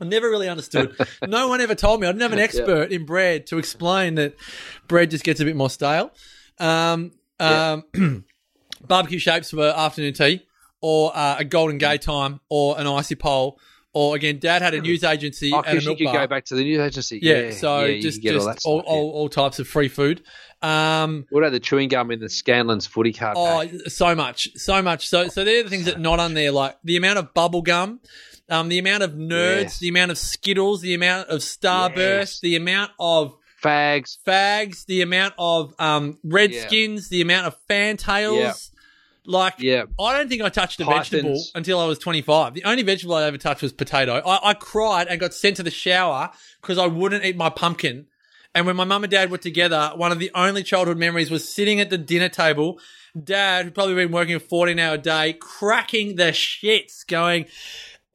I 0.00 0.04
never 0.04 0.28
really 0.28 0.48
understood. 0.48 0.96
No 1.26 1.48
one 1.48 1.60
ever 1.60 1.74
told 1.74 2.00
me. 2.00 2.06
I 2.06 2.10
didn't 2.12 2.22
have 2.22 2.32
an 2.32 2.38
expert 2.38 2.90
in 2.92 3.04
bread 3.04 3.46
to 3.48 3.58
explain 3.58 4.14
that 4.16 4.34
bread 4.88 5.10
just 5.10 5.24
gets 5.24 5.40
a 5.40 5.44
bit 5.44 5.56
more 5.56 5.70
stale. 5.70 6.12
Um, 6.58 7.12
um, 7.38 7.84
barbecue 8.86 9.18
shapes 9.18 9.50
for 9.50 9.62
afternoon 9.62 10.14
tea, 10.14 10.42
or 10.80 11.12
uh, 11.16 11.36
a 11.38 11.44
golden 11.44 11.78
gay 11.78 11.98
time, 11.98 12.40
or 12.48 12.78
an 12.80 12.86
icy 12.86 13.14
pole, 13.14 13.58
or 13.92 14.14
again, 14.14 14.38
Dad 14.38 14.62
had 14.62 14.74
a 14.74 14.80
news 14.80 15.02
agency 15.02 15.52
Oh, 15.52 15.58
and 15.58 15.66
a 15.66 15.70
because 15.72 15.86
you 15.86 15.96
could 15.96 16.04
bar. 16.04 16.14
go 16.14 16.26
back 16.28 16.44
to 16.46 16.54
the 16.54 16.62
news 16.62 16.80
agency. 16.80 17.18
Yeah, 17.22 17.40
Yeah, 17.40 17.50
so 17.50 17.84
yeah, 17.84 18.00
just 18.00 18.24
all, 18.64 18.80
all, 18.80 18.80
all, 18.80 19.10
all 19.10 19.28
types 19.28 19.58
of 19.58 19.66
free 19.66 19.88
food. 19.88 20.22
Um, 20.62 21.26
What 21.30 21.40
about 21.40 21.52
the 21.52 21.60
chewing 21.60 21.88
gum 21.88 22.10
in 22.10 22.20
the 22.20 22.26
Scanlens 22.26 22.86
footy 22.88 23.12
card? 23.12 23.36
oh, 23.38 23.66
pack? 23.66 23.90
so 23.90 24.14
much, 24.14 24.48
so 24.56 24.82
much. 24.82 25.08
So 25.08 25.28
so 25.28 25.44
they're 25.44 25.62
the 25.62 25.70
things 25.70 25.86
that 25.86 25.96
are 25.96 26.00
not 26.00 26.20
on 26.20 26.34
there, 26.34 26.52
like 26.52 26.76
the 26.84 26.96
amount 26.96 27.18
of 27.18 27.32
bubble 27.34 27.62
gum, 27.62 28.00
um, 28.48 28.68
the 28.68 28.78
amount 28.78 29.02
of 29.02 29.12
nerds, 29.12 29.62
Yes. 29.62 29.78
the 29.78 29.88
amount 29.88 30.10
of 30.10 30.18
Skittles, 30.18 30.80
the 30.82 30.94
amount 30.94 31.28
of 31.28 31.40
Starburst, 31.40 31.96
Yes. 31.96 32.40
the 32.40 32.56
amount 32.56 32.92
of 32.98 33.34
fags. 33.62 34.16
fags, 34.26 34.84
the 34.86 35.00
amount 35.02 35.34
of 35.38 35.74
um, 35.78 36.18
Redskins, 36.24 37.08
the 37.08 37.20
amount 37.22 37.46
of 37.46 37.56
fantails. 37.68 38.36
Yeah. 38.38 38.52
Like, 39.26 39.54
Yeah. 39.58 39.84
I 40.00 40.16
don't 40.16 40.28
think 40.28 40.42
I 40.42 40.48
touched 40.48 40.80
a 40.80 40.84
Pythons. 40.84 41.10
vegetable 41.10 41.42
until 41.54 41.78
I 41.78 41.86
was 41.86 41.98
25. 41.98 42.54
The 42.54 42.64
only 42.64 42.82
vegetable 42.82 43.14
I 43.14 43.24
ever 43.24 43.36
touched 43.38 43.62
was 43.62 43.72
potato. 43.72 44.14
I, 44.26 44.50
I 44.50 44.54
cried 44.54 45.08
and 45.08 45.20
got 45.20 45.34
sent 45.34 45.56
to 45.56 45.62
the 45.62 45.70
shower 45.70 46.30
because 46.60 46.78
I 46.78 46.86
wouldn't 46.86 47.24
eat 47.24 47.36
my 47.36 47.50
pumpkin. 47.50 48.06
And 48.54 48.66
when 48.66 48.76
my 48.76 48.84
mum 48.84 49.04
and 49.04 49.10
dad 49.10 49.30
were 49.30 49.38
together, 49.38 49.92
one 49.94 50.10
of 50.12 50.18
the 50.18 50.30
only 50.34 50.62
childhood 50.62 50.98
memories 50.98 51.30
was 51.30 51.48
sitting 51.48 51.80
at 51.80 51.90
the 51.90 51.98
dinner 51.98 52.28
table. 52.28 52.80
Dad, 53.22 53.64
who'd 53.64 53.74
probably 53.74 53.94
been 53.94 54.12
working 54.12 54.34
a 54.34 54.40
14 54.40 54.78
hour 54.78 54.96
day, 54.96 55.34
cracking 55.34 56.16
the 56.16 56.32
shits, 56.32 57.06
going, 57.06 57.46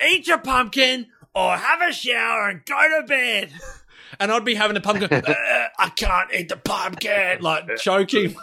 Eat 0.05 0.27
your 0.27 0.39
pumpkin 0.39 1.07
or 1.33 1.55
have 1.55 1.81
a 1.81 1.93
shower 1.93 2.49
and 2.49 2.65
go 2.65 3.01
to 3.01 3.07
bed. 3.07 3.51
And 4.17 4.31
I'd 4.31 4.45
be 4.45 4.55
having 4.55 4.77
a 4.77 4.81
pumpkin, 4.81 5.11
"Uh, 5.11 5.33
I 5.77 5.89
can't 5.89 6.33
eat 6.33 6.47
the 6.47 6.55
pumpkin, 6.55 7.41
like 7.41 7.75
choking. 7.77 8.33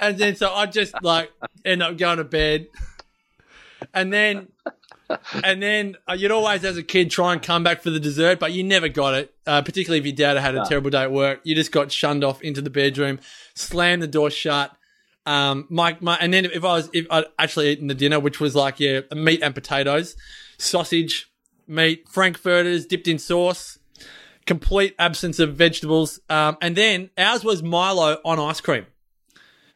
and 0.00 0.18
then 0.18 0.34
so 0.34 0.52
I 0.52 0.66
just 0.66 1.00
like 1.00 1.30
end 1.64 1.80
up 1.80 1.96
going 1.96 2.18
to 2.18 2.24
bed. 2.24 2.66
And 3.94 4.12
then 4.12 4.48
and 5.44 5.62
then 5.62 5.96
uh, 6.08 6.14
you'd 6.14 6.30
always, 6.30 6.64
as 6.64 6.76
a 6.76 6.82
kid, 6.82 7.10
try 7.10 7.32
and 7.32 7.42
come 7.42 7.62
back 7.62 7.82
for 7.82 7.90
the 7.90 8.00
dessert, 8.00 8.38
but 8.38 8.52
you 8.52 8.64
never 8.64 8.88
got 8.88 9.14
it. 9.14 9.34
Uh, 9.46 9.62
particularly 9.62 10.00
if 10.00 10.06
your 10.06 10.14
dad 10.14 10.40
had 10.40 10.56
a 10.56 10.64
terrible 10.66 10.90
day 10.90 11.02
at 11.02 11.12
work, 11.12 11.40
you 11.44 11.54
just 11.54 11.72
got 11.72 11.92
shunned 11.92 12.24
off 12.24 12.42
into 12.42 12.60
the 12.60 12.70
bedroom, 12.70 13.20
slammed 13.54 14.02
the 14.02 14.08
door 14.08 14.30
shut. 14.30 14.76
Um, 15.24 15.66
my, 15.68 15.96
my, 16.00 16.16
and 16.16 16.32
then 16.32 16.44
if 16.46 16.64
I 16.64 16.74
was, 16.74 16.90
if 16.92 17.06
I'd 17.10 17.24
actually 17.38 17.70
eaten 17.70 17.88
the 17.88 17.94
dinner, 17.94 18.20
which 18.20 18.40
was 18.40 18.54
like, 18.54 18.80
yeah, 18.80 19.00
meat 19.14 19.42
and 19.42 19.54
potatoes, 19.54 20.16
sausage, 20.58 21.30
meat, 21.66 22.08
frankfurters 22.08 22.86
dipped 22.86 23.08
in 23.08 23.18
sauce, 23.18 23.78
complete 24.46 24.94
absence 24.98 25.38
of 25.38 25.54
vegetables. 25.54 26.20
Um, 26.28 26.56
and 26.60 26.76
then 26.76 27.10
ours 27.18 27.44
was 27.44 27.62
Milo 27.62 28.18
on 28.24 28.38
ice 28.38 28.60
cream. 28.60 28.86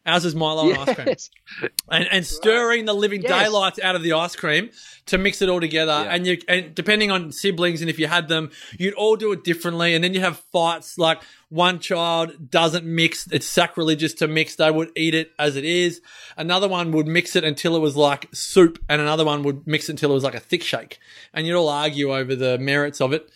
Ours 0.06 0.24
is 0.24 0.34
Milo 0.34 0.72
on 0.72 0.88
ice 0.88 0.94
cream 0.94 1.70
and, 1.90 2.08
and 2.10 2.26
stirring 2.26 2.86
the 2.86 2.94
living 2.94 3.20
Yes. 3.22 3.44
daylights 3.44 3.78
out 3.80 3.96
of 3.96 4.02
the 4.02 4.14
ice 4.14 4.34
cream 4.34 4.70
to 5.06 5.18
mix 5.18 5.42
it 5.42 5.50
all 5.50 5.60
together. 5.60 5.92
Yeah. 5.92 6.14
And 6.14 6.26
you, 6.26 6.38
and 6.48 6.74
depending 6.74 7.10
on 7.10 7.32
siblings 7.32 7.82
and 7.82 7.90
if 7.90 7.98
you 7.98 8.06
had 8.06 8.28
them, 8.28 8.50
you'd 8.78 8.94
all 8.94 9.16
do 9.16 9.30
it 9.32 9.44
differently. 9.44 9.94
And 9.94 10.02
then 10.02 10.14
you 10.14 10.20
have 10.20 10.38
fights 10.52 10.96
like 10.96 11.20
one 11.50 11.80
child 11.80 12.50
doesn't 12.50 12.86
mix; 12.86 13.26
it's 13.30 13.46
sacrilegious 13.46 14.14
to 14.14 14.26
mix. 14.28 14.56
They 14.56 14.70
would 14.70 14.90
eat 14.96 15.14
it 15.14 15.32
as 15.38 15.56
it 15.56 15.64
is. 15.64 16.00
Another 16.36 16.68
one 16.68 16.92
would 16.92 17.06
mix 17.06 17.36
it 17.36 17.44
until 17.44 17.76
it 17.76 17.80
was 17.80 17.96
like 17.96 18.28
soup, 18.32 18.78
and 18.88 19.02
another 19.02 19.24
one 19.24 19.42
would 19.42 19.66
mix 19.66 19.88
it 19.88 19.92
until 19.92 20.12
it 20.12 20.14
was 20.14 20.24
like 20.24 20.34
a 20.34 20.40
thick 20.40 20.62
shake. 20.62 20.98
And 21.34 21.46
you'd 21.46 21.56
all 21.56 21.68
argue 21.68 22.14
over 22.14 22.34
the 22.34 22.56
merits 22.58 23.00
of 23.00 23.12
it. 23.12 23.28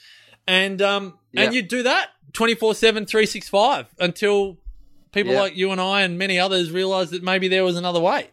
And 0.46 0.80
um, 0.80 1.18
and 1.36 1.52
you'd 1.52 1.68
do 1.68 1.82
that 1.82 2.10
24 2.34 2.74
7, 2.74 3.04
365 3.04 3.86
until 3.98 4.58
people 5.14 5.32
Yeah. 5.32 5.40
like 5.42 5.56
you 5.56 5.70
and 5.70 5.80
I 5.80 6.02
and 6.02 6.18
many 6.18 6.38
others 6.38 6.70
realized 6.70 7.12
that 7.12 7.22
maybe 7.22 7.48
there 7.48 7.64
was 7.64 7.76
another 7.76 8.00
way. 8.00 8.28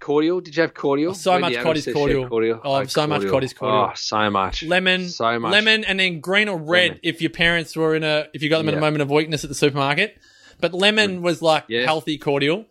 Cordial? 0.00 0.40
Did 0.40 0.56
you 0.56 0.60
have 0.62 0.74
cordial? 0.74 1.12
Oh, 1.12 1.14
so 1.14 1.32
When 1.32 1.40
much 1.42 1.54
Adams 1.54 1.84
said 1.84 1.94
cordial. 1.94 2.24
Oh, 2.64 2.84
so 2.84 3.06
much 3.06 3.22
Cottee's 3.22 3.54
cordial. 3.54 3.88
Oh, 3.90 3.92
so 3.94 4.28
much. 4.30 4.62
Lemon, 4.62 5.08
So 5.08 5.38
much. 5.38 5.52
lemon, 5.52 5.84
and 5.84 5.98
then 5.98 6.20
green 6.20 6.48
or 6.48 6.58
red 6.58 6.88
Lemon. 6.88 7.00
if 7.02 7.22
your 7.22 7.30
parents 7.30 7.74
were 7.74 7.94
in 7.94 8.04
a 8.04 8.26
if 8.34 8.42
you 8.42 8.50
got 8.50 8.58
them 8.58 8.68
in 8.68 8.74
a 8.74 8.80
moment 8.80 9.00
of 9.02 9.10
weakness 9.10 9.44
at 9.44 9.48
the 9.48 9.54
supermarket. 9.54 10.18
But 10.60 10.74
lemon 10.74 11.22
was 11.22 11.40
like 11.40 11.64
Yeah. 11.68 11.84
healthy 11.84 12.18
cordial. 12.18 12.66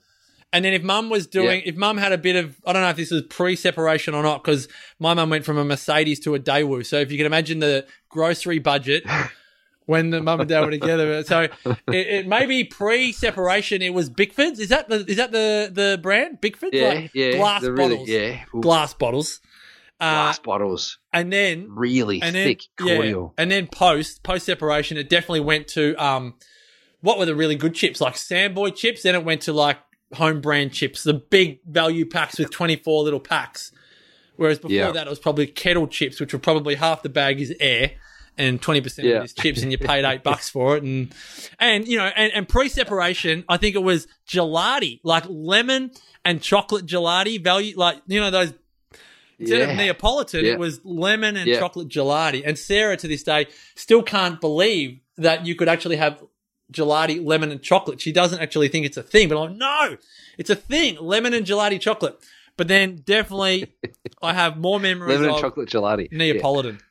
And 0.51 0.63
then 0.63 0.73
if 0.73 0.83
mum 0.83 1.09
was 1.09 1.25
doing, 1.25 1.61
Yeah. 1.63 1.69
if 1.71 1.75
mum 1.75 1.97
had 1.97 2.11
a 2.11 2.17
bit 2.19 2.35
of, 2.35 2.55
I 2.67 2.73
don't 2.73 2.83
know 2.83 2.89
if 2.89 2.97
this 2.97 3.09
was 3.09 3.23
pre-separation 3.23 4.13
or 4.13 4.21
not, 4.21 4.43
because 4.43 4.67
my 4.99 5.15
mum 5.15 5.31
went 5.31 5.43
from 5.45 5.57
a 5.57 5.65
Mercedes 5.65 6.19
to 6.21 6.35
a 6.35 6.39
Daewoo. 6.39 6.85
So 6.85 6.99
if 6.99 7.11
you 7.11 7.17
can 7.17 7.25
imagine 7.25 7.57
the 7.59 7.87
grocery 8.09 8.59
budget 8.59 9.03
when 9.85 10.09
the 10.11 10.21
mum 10.21 10.39
and 10.39 10.49
dad 10.49 10.61
were 10.65 10.71
together, 10.71 11.23
so 11.25 11.41
it, 11.41 11.77
it 11.87 12.27
maybe 12.27 12.63
pre-separation. 12.63 13.81
It 13.81 13.93
was 13.93 14.09
Bickford's. 14.09 14.59
Is 14.59 14.69
that 14.69 14.89
the 14.89 15.05
is 15.07 15.17
that 15.17 15.31
the 15.31 15.69
the 15.71 15.99
brand 16.01 16.39
Bickford's? 16.41 16.73
Yeah, 16.73 16.87
Like 16.89 17.11
yeah. 17.13 17.31
glass 17.37 17.63
really, 17.63 17.75
bottles. 17.95 18.09
Yeah. 18.09 18.43
Ooh, 18.55 18.61
Glass 18.61 18.93
bottles. 18.93 19.39
Uh, 19.99 20.11
glass 20.25 20.39
bottles. 20.39 20.97
and 21.13 21.31
then 21.31 21.67
Really 21.69 22.21
and 22.21 22.35
then 22.35 22.47
thick 22.47 22.61
cordial. 22.77 23.33
yeah, 23.37 23.41
and 23.41 23.51
then 23.51 23.67
post 23.67 24.23
post 24.23 24.45
separation, 24.45 24.97
it 24.97 25.07
definitely 25.09 25.41
went 25.41 25.67
to 25.69 25.95
um, 26.03 26.33
what 27.01 27.17
were 27.19 27.25
the 27.25 27.35
really 27.35 27.55
good 27.55 27.73
chips 27.75 28.01
like 28.01 28.15
Sandboy 28.15 28.75
chips. 28.75 29.03
Then 29.03 29.15
it 29.15 29.23
went 29.23 29.41
to 29.41 29.53
like 29.53 29.77
home 30.13 30.41
brand 30.41 30.73
chips, 30.73 31.03
the 31.03 31.13
big 31.13 31.59
value 31.65 32.05
packs 32.07 32.37
with 32.39 32.49
twenty 32.51 32.75
four 32.75 33.03
little 33.03 33.19
packs. 33.19 33.71
Whereas 34.35 34.57
before 34.57 34.71
Yeah. 34.75 34.91
that, 34.91 35.05
it 35.05 35.09
was 35.09 35.19
probably 35.19 35.45
kettle 35.45 35.87
chips, 35.87 36.19
which 36.19 36.33
were 36.33 36.39
probably 36.39 36.73
half 36.75 37.03
the 37.03 37.09
bag 37.09 37.39
is 37.39 37.53
air. 37.59 37.91
And 38.37 38.59
twenty 38.61 38.81
percent 38.81 39.07
Yeah. 39.07 39.15
of 39.17 39.21
it 39.21 39.25
is 39.25 39.33
chips, 39.33 39.61
and 39.61 39.71
you 39.71 39.77
paid 39.77 40.05
eight 40.05 40.23
bucks 40.29 40.49
for 40.49 40.75
it, 40.77 40.83
and 40.83 41.13
and 41.59 41.87
you 41.87 41.97
know, 41.97 42.05
and, 42.05 42.31
and 42.33 42.49
pre-separation, 42.49 43.43
I 43.47 43.57
think 43.57 43.75
it 43.75 43.83
was 43.83 44.07
gelati, 44.27 44.99
like 45.03 45.23
lemon 45.27 45.91
and 46.25 46.41
chocolate 46.41 46.85
gelati 46.87 47.43
value, 47.43 47.75
like 47.77 48.01
you 48.07 48.19
know 48.19 48.31
those 48.31 48.53
Instead 49.39 49.69
of 49.69 49.75
Neapolitan, 49.75 50.45
Yeah. 50.45 50.53
it 50.53 50.59
was 50.59 50.79
lemon 50.85 51.35
and 51.35 51.47
Yeah. 51.47 51.59
chocolate 51.59 51.89
gelati. 51.89 52.43
And 52.45 52.57
Sarah, 52.57 52.95
to 52.97 53.07
this 53.07 53.23
day, 53.23 53.47
still 53.75 54.01
can't 54.03 54.39
believe 54.39 54.99
that 55.17 55.45
you 55.45 55.55
could 55.55 55.67
actually 55.67 55.97
have 55.97 56.23
gelati, 56.71 57.23
lemon, 57.23 57.51
and 57.51 57.61
chocolate. 57.61 57.99
She 57.99 58.11
doesn't 58.11 58.39
actually 58.39 58.67
think 58.69 58.85
it's 58.85 58.95
a 58.95 59.03
thing, 59.03 59.27
but 59.29 59.37
I'm 59.37 59.49
like, 59.49 59.57
no, 59.57 59.97
it's 60.37 60.49
a 60.49 60.55
thing. 60.55 60.97
Lemon 60.99 61.33
and 61.33 61.45
gelati 61.45 61.79
chocolate. 61.79 62.17
But 62.57 62.67
then 62.67 63.01
definitely, 63.05 63.73
I 64.21 64.33
have 64.33 64.57
more 64.57 64.79
memories 64.79 65.15
Lemon 65.15 65.29
of 65.31 65.35
and 65.35 65.41
chocolate 65.41 65.69
gelati. 65.69 66.11
Neapolitan 66.11 66.75
Yeah. 66.75 66.81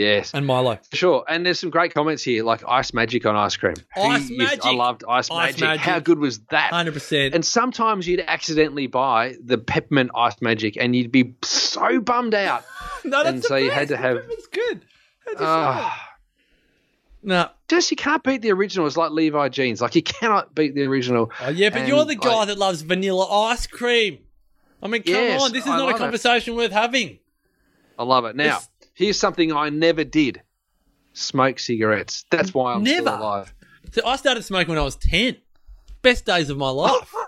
Yes. 0.00 0.32
and 0.34 0.46
Milo. 0.46 0.78
Sure, 0.92 1.24
and 1.28 1.44
there's 1.44 1.60
some 1.60 1.70
great 1.70 1.92
comments 1.94 2.22
here, 2.22 2.42
like 2.44 2.62
Ice 2.66 2.92
Magic 2.94 3.26
on 3.26 3.36
ice 3.36 3.56
cream. 3.56 3.74
Ice 3.96 4.28
Magic. 4.30 4.64
I 4.64 4.72
loved 4.72 5.04
Ice, 5.08 5.30
Ice 5.30 5.52
Magic. 5.54 5.60
Magic. 5.60 5.80
How 5.82 5.98
good 6.00 6.18
was 6.18 6.40
that? 6.50 6.70
100%. 6.72 7.34
And 7.34 7.44
sometimes 7.44 8.06
you'd 8.08 8.20
accidentally 8.26 8.86
buy 8.86 9.34
the 9.44 9.58
peppermint 9.58 10.10
Ice 10.14 10.40
Magic, 10.40 10.76
and 10.78 10.94
you'd 10.96 11.12
be 11.12 11.34
so 11.42 12.00
bummed 12.00 12.34
out. 12.34 12.64
no, 13.04 13.22
and 13.22 13.44
so 13.44 13.56
you 13.56 13.70
had 13.70 13.88
to 13.88 13.96
have- 13.96 14.16
It's 14.28 14.46
good. 14.46 14.84
How'd 15.26 15.34
you 15.34 15.38
say 15.38 15.44
Ah. 15.46 16.08
no. 17.22 17.48
Just 17.68 17.90
you 17.90 17.96
can't 17.96 18.22
beat 18.24 18.42
the 18.42 18.50
original. 18.52 18.86
It's 18.86 18.96
like 18.96 19.10
Levi 19.12 19.48
jeans. 19.50 19.80
Like 19.80 19.94
you 19.94 20.02
cannot 20.02 20.54
beat 20.54 20.74
the 20.74 20.82
original. 20.84 21.30
Oh, 21.40 21.50
yeah, 21.50 21.70
but 21.70 21.80
And, 21.80 21.88
you're 21.88 22.04
the 22.04 22.16
guy 22.16 22.34
like- 22.34 22.48
that 22.48 22.58
loves 22.58 22.82
vanilla 22.82 23.26
ice 23.26 23.66
cream. 23.66 24.18
I 24.82 24.88
mean, 24.88 25.02
come 25.02 25.12
Yes, 25.14 25.42
on. 25.42 25.52
This 25.52 25.64
is 25.64 25.68
I 25.70 25.76
not 25.76 25.82
a 25.82 25.86
love 25.88 25.96
it. 25.96 25.98
conversation 25.98 26.56
worth 26.56 26.72
having. 26.72 27.18
I 27.98 28.02
love 28.02 28.24
it. 28.24 28.34
Now, 28.34 28.44
It's- 28.44 28.68
here's 29.00 29.18
something 29.18 29.52
I 29.52 29.70
never 29.70 30.04
did: 30.04 30.42
smoke 31.12 31.58
cigarettes. 31.58 32.24
That's 32.30 32.54
why 32.54 32.74
I'm 32.74 32.84
Never. 32.84 33.08
still 33.08 33.18
alive. 33.20 33.52
So 33.92 34.06
I 34.06 34.14
started 34.16 34.44
smoking 34.44 34.68
when 34.68 34.78
I 34.78 34.82
was 34.84 34.94
10. 34.96 35.36
Best 36.02 36.24
days 36.24 36.48
of 36.50 36.56
my 36.56 36.70
life. 36.70 37.12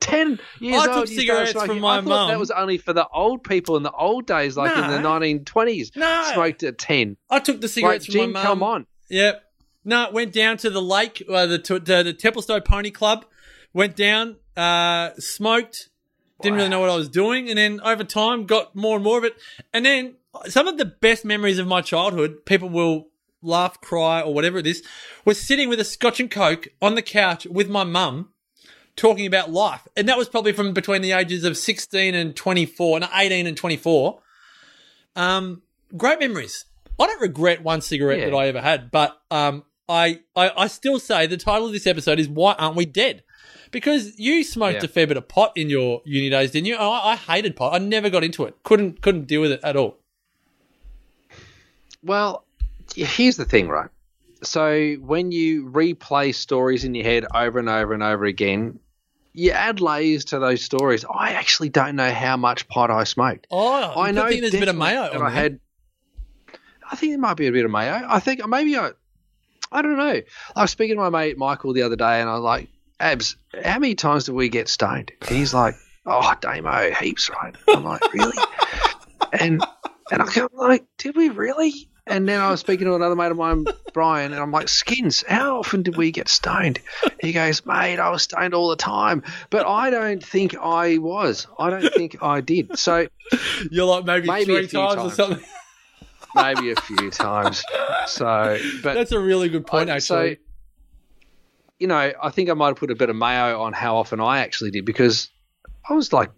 Ten 0.00 0.38
years 0.60 0.86
I 0.86 0.98
old. 0.98 1.08
you 1.08 1.08
started 1.08 1.08
cigarettes 1.08 1.50
smoking. 1.52 1.68
from 1.68 1.80
my 1.80 1.94
I 1.94 1.96
thought 2.00 2.04
mum. 2.08 2.28
That 2.28 2.38
was 2.38 2.50
only 2.50 2.78
for 2.78 2.92
the 2.92 3.06
old 3.08 3.44
people 3.44 3.76
in 3.76 3.82
the 3.82 3.90
old 3.92 4.26
days, 4.26 4.56
like 4.56 4.76
in 4.76 4.90
the 4.90 4.98
1920s. 5.08 5.96
No. 5.96 6.30
Smoked 6.34 6.62
at 6.62 6.78
ten. 6.78 7.16
I 7.28 7.38
took 7.40 7.60
the 7.60 7.66
Like, 7.66 7.70
cigarettes 7.72 8.06
from 8.06 8.12
Jim, 8.14 8.32
my 8.32 8.42
mum. 8.42 8.46
come 8.46 8.62
on. 8.62 8.86
Yep. 9.08 9.42
No, 9.84 10.04
it 10.04 10.12
went 10.12 10.32
down 10.32 10.56
to 10.58 10.70
the 10.70 10.82
lake, 10.82 11.22
uh, 11.28 11.46
the, 11.46 11.58
to, 11.58 11.78
the 11.78 12.02
the 12.02 12.12
Templestowe 12.14 12.64
Pony 12.64 12.90
Club. 12.90 13.24
Went 13.72 13.96
down, 13.96 14.36
uh, 14.56 15.10
smoked. 15.18 15.89
Didn't 16.42 16.56
really 16.56 16.68
know 16.68 16.80
what 16.80 16.90
I 16.90 16.96
was 16.96 17.08
doing, 17.08 17.48
and 17.48 17.58
then 17.58 17.80
over 17.82 18.04
time 18.04 18.46
got 18.46 18.74
more 18.74 18.94
and 18.96 19.04
more 19.04 19.18
of 19.18 19.24
it. 19.24 19.36
And 19.74 19.84
then 19.84 20.14
some 20.48 20.66
of 20.68 20.78
the 20.78 20.84
best 20.86 21.24
memories 21.24 21.58
of 21.58 21.66
my 21.66 21.80
childhood, 21.82 22.46
people 22.46 22.68
will 22.68 23.08
laugh, 23.42 23.80
cry, 23.80 24.20
or 24.22 24.32
whatever 24.34 24.58
it 24.58 24.66
is, 24.66 24.82
was 25.24 25.40
sitting 25.40 25.68
with 25.68 25.80
a 25.80 25.84
Scotch 25.84 26.20
and 26.20 26.30
Coke 26.30 26.68
on 26.80 26.94
the 26.94 27.02
couch 27.02 27.46
with 27.46 27.68
my 27.68 27.84
mum, 27.84 28.30
talking 28.96 29.26
about 29.26 29.50
life. 29.50 29.86
And 29.96 30.08
that 30.08 30.16
was 30.18 30.28
probably 30.28 30.52
from 30.52 30.72
between 30.72 31.02
the 31.02 31.12
ages 31.12 31.44
of 31.44 31.56
16 31.56 32.14
and 32.14 32.34
24, 32.36 33.00
no, 33.00 33.08
18 33.14 33.46
and 33.46 33.56
24. 33.56 34.20
Um, 35.16 35.62
great 35.96 36.20
memories. 36.20 36.64
I 36.98 37.06
don't 37.06 37.20
regret 37.20 37.62
one 37.62 37.80
cigarette 37.80 38.18
Yeah. 38.20 38.26
that 38.30 38.36
I 38.36 38.46
ever 38.48 38.60
had, 38.60 38.90
but 38.90 39.20
um, 39.30 39.64
I, 39.88 40.20
I 40.36 40.50
I 40.56 40.66
still 40.68 41.00
say 41.00 41.26
the 41.26 41.36
title 41.36 41.66
of 41.66 41.72
this 41.72 41.86
episode 41.86 42.20
is 42.20 42.28
"Why 42.28 42.52
Aren't 42.58 42.76
We 42.76 42.84
Dead?" 42.84 43.22
Because 43.70 44.18
you 44.18 44.42
smoked 44.42 44.78
Yeah. 44.82 44.84
a 44.84 44.88
fair 44.88 45.06
bit 45.06 45.16
of 45.16 45.28
pot 45.28 45.52
in 45.56 45.70
your 45.70 46.02
uni 46.04 46.28
days, 46.30 46.50
didn't 46.50 46.66
you? 46.66 46.76
Oh, 46.78 46.90
I, 46.90 47.12
I 47.12 47.16
hated 47.16 47.54
pot. 47.56 47.72
I 47.74 47.78
never 47.78 48.10
got 48.10 48.24
into 48.24 48.44
it. 48.44 48.56
Couldn't 48.64 49.00
couldn't 49.00 49.26
deal 49.26 49.40
with 49.42 49.52
it 49.52 49.60
at 49.62 49.76
all. 49.76 49.96
Well, 52.02 52.44
here's 52.94 53.36
the 53.36 53.44
thing, 53.44 53.68
right? 53.68 53.90
So 54.42 54.94
when 55.00 55.32
you 55.32 55.66
replay 55.70 56.34
stories 56.34 56.84
in 56.84 56.94
your 56.94 57.04
head 57.04 57.26
over 57.34 57.58
and 57.58 57.68
over 57.68 57.92
and 57.92 58.02
over 58.02 58.24
again, 58.24 58.78
you 59.34 59.50
add 59.52 59.80
layers 59.80 60.24
to 60.26 60.38
those 60.38 60.62
stories. 60.62 61.04
I 61.04 61.32
actually 61.32 61.68
don't 61.68 61.94
know 61.94 62.10
how 62.10 62.36
much 62.36 62.66
pot 62.66 62.90
I 62.90 63.04
smoked. 63.04 63.46
Oh, 63.50 63.92
I 64.00 64.10
know 64.12 64.28
think 64.28 64.40
there's 64.40 64.54
a 64.54 64.58
bit 64.58 64.68
of 64.68 64.76
mayo 64.76 65.02
that 65.02 65.14
on 65.16 65.22
I 65.22 65.30
there. 65.30 65.42
had. 65.42 65.60
I 66.90 66.96
think 66.96 67.12
there 67.12 67.20
might 67.20 67.36
be 67.36 67.46
a 67.46 67.52
bit 67.52 67.64
of 67.64 67.70
mayo. 67.70 68.04
I 68.08 68.18
think 68.18 68.44
maybe 68.48 68.76
I. 68.76 68.90
I 69.72 69.82
don't 69.82 69.96
know. 69.96 70.20
I 70.56 70.62
was 70.62 70.72
speaking 70.72 70.96
to 70.96 71.02
my 71.02 71.10
mate 71.10 71.38
Michael 71.38 71.72
the 71.72 71.82
other 71.82 71.94
day, 71.94 72.20
and 72.20 72.28
I 72.28 72.32
was 72.34 72.42
like, 72.42 72.68
"Abs, 73.00 73.36
how 73.64 73.78
many 73.78 73.94
times 73.94 74.24
do 74.24 74.34
we 74.34 74.48
get 74.48 74.68
stoned?" 74.68 75.10
And 75.22 75.36
he's 75.36 75.52
like, 75.54 75.74
"Oh, 76.06 76.32
Damo, 76.40 76.90
heaps, 76.92 77.28
right?" 77.30 77.54
I'm 77.68 77.82
like, 77.84 78.12
"Really?" 78.12 78.36
and 79.32 79.62
And 80.12 80.22
I'm 80.22 80.48
like, 80.52 80.84
did 80.98 81.16
we 81.16 81.28
really? 81.28 81.72
And 82.06 82.28
then 82.28 82.40
I 82.40 82.50
was 82.50 82.58
speaking 82.58 82.86
to 82.86 82.94
another 82.96 83.14
mate 83.14 83.30
of 83.30 83.36
mine, 83.36 83.64
Brian, 83.94 84.32
and 84.32 84.42
I'm 84.42 84.50
like, 84.50 84.68
Skins, 84.68 85.22
how 85.28 85.60
often 85.60 85.84
did 85.84 85.96
we 85.96 86.10
get 86.10 86.28
stoned? 86.28 86.80
He 87.20 87.30
goes, 87.32 87.64
mate, 87.64 88.00
I 88.00 88.10
was 88.10 88.24
stoned 88.24 88.52
all 88.52 88.70
the 88.70 88.74
time. 88.76 89.22
But 89.50 89.64
I 89.68 89.90
don't 89.90 90.20
think 90.24 90.56
I 90.56 90.98
was. 90.98 91.46
I 91.60 91.70
don't 91.70 91.88
think 91.94 92.20
I 92.20 92.40
did. 92.40 92.76
So 92.76 93.06
You're 93.70 93.86
like 93.86 94.04
maybe, 94.06 94.26
Maybe 94.26 94.44
three 94.46 94.66
few 94.66 94.80
times, 94.80 95.12
or 95.12 95.14
something. 95.14 95.44
maybe 96.34 96.72
a 96.72 96.80
few 96.80 97.10
times. 97.12 97.62
So, 98.08 98.58
but 98.82 98.94
That's 98.94 99.12
a 99.12 99.20
really 99.20 99.48
good 99.48 99.64
point, 99.66 99.90
I- 99.90 99.96
actually. 99.96 100.34
So, 100.34 100.40
you 101.80 101.86
know, 101.86 102.12
I 102.22 102.30
think 102.30 102.50
I 102.50 102.54
might 102.54 102.68
have 102.68 102.76
put 102.76 102.90
a 102.90 102.94
bit 102.94 103.10
of 103.10 103.16
mayo 103.16 103.62
on 103.62 103.72
how 103.72 103.96
often 103.96 104.20
I 104.20 104.40
actually 104.40 104.70
did 104.70 104.84
because 104.84 105.30
I 105.88 105.94
was 105.94 106.12
like 106.12 106.30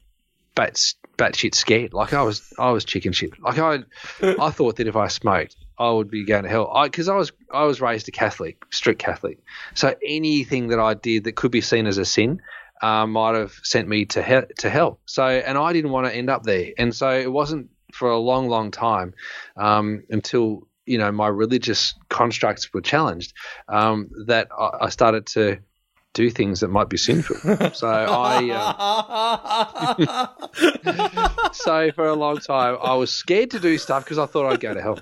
bat 0.55 0.95
batshit 1.19 1.55
scared. 1.55 1.93
Like 1.93 2.15
I 2.15 2.23
was, 2.23 2.53
I 2.59 2.71
was 2.71 2.85
chicken 2.85 3.13
shit. 3.13 3.33
Like 3.43 3.59
I, 3.59 3.81
I 4.23 4.51
thought 4.51 4.77
that 4.77 4.87
if 4.87 4.97
I 4.97 5.09
smoked, 5.09 5.57
I 5.79 5.91
would 5.91 6.11
be 6.11 6.25
going 6.25 6.45
to 6.45 6.49
hell. 6.49 6.71
I 6.73 6.87
because 6.87 7.09
I 7.09 7.17
was, 7.17 7.33
I 7.53 7.65
was 7.65 7.81
raised 7.81 8.09
a 8.09 8.13
Catholic, 8.13 8.65
strict 8.71 9.01
Catholic. 9.01 9.41
So 9.75 9.95
anything 10.07 10.69
that 10.69 10.79
I 10.79 10.95
did 10.95 11.25
that 11.25 11.35
could 11.35 11.51
be 11.51 11.61
seen 11.61 11.87
as 11.87 11.99
a 11.99 12.07
sin. 12.07 12.41
Uh, 12.81 13.07
might 13.07 13.37
have 13.37 13.53
sent 13.63 13.87
me 13.87 14.05
to 14.07 14.21
hell, 14.21 14.43
to 14.59 14.69
hell. 14.69 14.99
So, 15.07 15.25
and 15.25 15.57
I 15.57 15.73
didn't 15.73 15.93
want 15.93 16.09
to 16.09 16.13
end 16.13 16.29
up 16.29 16.43
there. 16.43 16.73
And 16.77 16.93
so 16.93 17.13
it 17.13 17.31
wasn't 17.31 17.71
for 17.93 18.11
a 18.11 18.19
long, 18.19 18.49
long 18.49 18.73
time 18.73 19.15
um, 19.57 20.03
until 20.11 20.67
you 20.87 20.99
know 20.99 21.13
my 21.13 21.29
religious 21.29 21.95
constructs 22.09 22.73
were 22.73 22.81
challenged 22.81 23.35
um, 23.69 24.11
that 24.27 24.49
I, 24.57 24.71
I 24.83 24.89
started 24.89 25.27
to 25.29 25.59
do 26.15 26.31
things 26.31 26.61
that 26.61 26.69
might 26.69 26.89
be 26.89 26.97
sinful. 26.99 27.37
So 27.75 27.89
I, 27.89 28.51
uh, 30.07 31.49
so 31.53 31.91
for 31.93 32.07
a 32.07 32.15
long 32.15 32.39
time, 32.39 32.77
I 32.83 32.95
was 32.95 33.11
scared 33.11 33.53
to 33.53 33.61
do 33.61 33.79
stuff 33.79 34.05
because 34.05 34.19
I 34.19 34.27
thought 34.27 34.53
I'd 34.53 34.61
go 34.61 34.75
to 34.75 34.83
hell. 34.83 34.99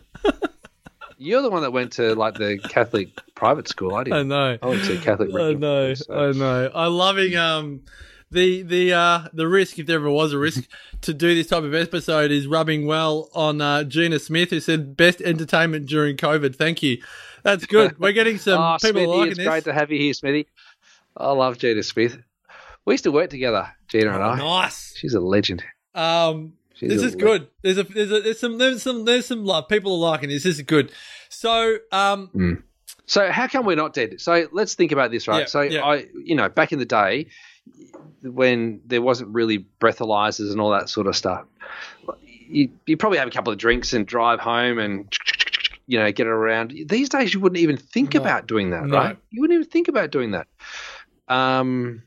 You're 1.19 1.43
the 1.43 1.51
one 1.51 1.63
that 1.63 1.73
went 1.73 1.93
to 1.95 2.15
like 2.15 2.35
the 2.35 2.59
Catholic 2.59 3.09
private 3.35 3.69
school. 3.69 3.95
I 3.95 4.01
I 4.01 4.05
didn't. 4.05 4.29
know. 4.29 4.59
I 4.63 4.67
went 4.67 4.85
to 4.85 4.99
Catholic. 4.99 5.35
I 5.35 5.53
know, 5.53 5.95
school, 5.95 6.17
I 6.19 6.33
know. 6.33 6.71
I'm 6.73 6.93
loving 6.93 7.37
um 7.37 7.83
the 8.31 8.63
the 8.63 8.93
uh 8.93 9.23
the 9.33 9.49
risk, 9.49 9.79
if 9.79 9.87
there 9.87 9.97
ever 9.97 10.11
was 10.11 10.33
a 10.33 10.39
risk, 10.39 10.69
to 11.03 11.13
do 11.15 11.35
this 11.35 11.49
type 11.49 11.65
of 11.65 11.75
episode 11.75 12.31
is 12.31 12.47
rubbing 12.47 12.87
well 12.87 13.29
on 13.35 13.61
uh, 13.61 13.85
Gina 13.85 14.19
Smith, 14.19 14.51
who 14.51 14.61
said 14.61 14.97
best 14.97 15.21
entertainment 15.21 15.87
during 15.87 16.17
COVID. 16.17 16.57
Thank 16.57 16.83
you. 16.83 17.03
That's 17.43 17.67
good. 17.67 17.97
We're 17.99 18.13
getting 18.13 18.39
some 18.39 18.61
Oh, 18.61 18.77
people 18.81 19.03
Smithy, 19.03 19.07
liking 19.07 19.29
it's 19.31 19.39
this. 19.39 19.47
great 19.49 19.65
to 19.65 19.73
have 19.73 19.91
you 19.91 19.99
here, 19.99 20.13
Smithy. 20.15 20.47
I 21.17 21.33
love 21.33 21.59
Gina 21.59 21.83
Smith. 21.83 22.19
We 22.85 22.95
used 22.95 23.05
to 23.05 23.13
work 23.13 23.31
together, 23.31 23.69
Gina 23.89 24.13
and 24.15 24.23
I. 24.23 24.37
nice. 24.39 24.95
She's 24.97 25.15
a 25.15 25.21
legend. 25.21 25.63
Um, 25.95 26.55
She's 26.75 26.89
this 26.89 27.03
is 27.03 27.15
le- 27.15 27.21
good. 27.21 27.49
There's 27.63 27.79
a 27.79 27.83
there's 27.85 28.11
a 28.11 28.21
there's 28.21 28.39
some 28.41 28.57
there's 28.59 28.83
some 28.83 29.05
there's 29.05 29.27
some 29.27 29.45
love. 29.45 29.69
People 29.69 29.93
are 29.95 30.11
liking 30.13 30.29
this. 30.31 30.45
This 30.45 30.57
is 30.57 30.63
good. 30.63 30.93
So 31.29 31.77
um 31.93 32.63
So 33.07 33.31
how 33.31 33.49
come 33.49 33.67
we're 33.67 33.77
not 33.77 33.93
dead? 33.93 34.21
So 34.21 34.47
let's 34.53 34.75
think 34.75 34.93
about 34.93 35.11
this, 35.11 35.29
right? 35.29 35.41
Yeah, 35.41 35.47
so 35.47 35.61
yeah. 35.63 35.83
I, 35.85 36.07
you 36.25 36.37
know, 36.37 36.49
back 36.49 36.73
in 36.73 36.79
the 36.79 36.87
day, 36.87 37.27
when 38.23 38.81
there 38.87 39.03
wasn't 39.03 39.31
really 39.35 39.67
breathalyzers 39.81 40.51
and 40.51 40.61
all 40.61 40.71
that 40.71 40.89
sort 40.89 41.07
of 41.07 41.17
stuff, 41.17 41.45
you 42.27 42.71
you 42.87 42.97
probably 42.97 43.19
have 43.19 43.29
a 43.29 43.31
couple 43.31 43.53
of 43.53 43.59
drinks 43.59 43.93
and 43.93 44.07
drive 44.07 44.41
home 44.41 44.79
and 44.79 45.13
you 45.87 45.99
know 45.99 46.11
get 46.13 46.27
around. 46.27 46.75
These 46.87 47.09
days, 47.09 47.33
you 47.35 47.41
wouldn't 47.41 47.61
even 47.61 47.77
think 47.77 48.15
No. 48.15 48.21
about 48.21 48.47
doing 48.47 48.71
that, 48.71 48.85
No. 48.85 48.97
right? 48.97 49.17
You 49.31 49.41
wouldn't 49.41 49.59
even 49.59 49.71
think 49.71 49.89
about 49.89 50.11
doing 50.11 50.33
that. 50.33 50.47
Um. 51.29 52.03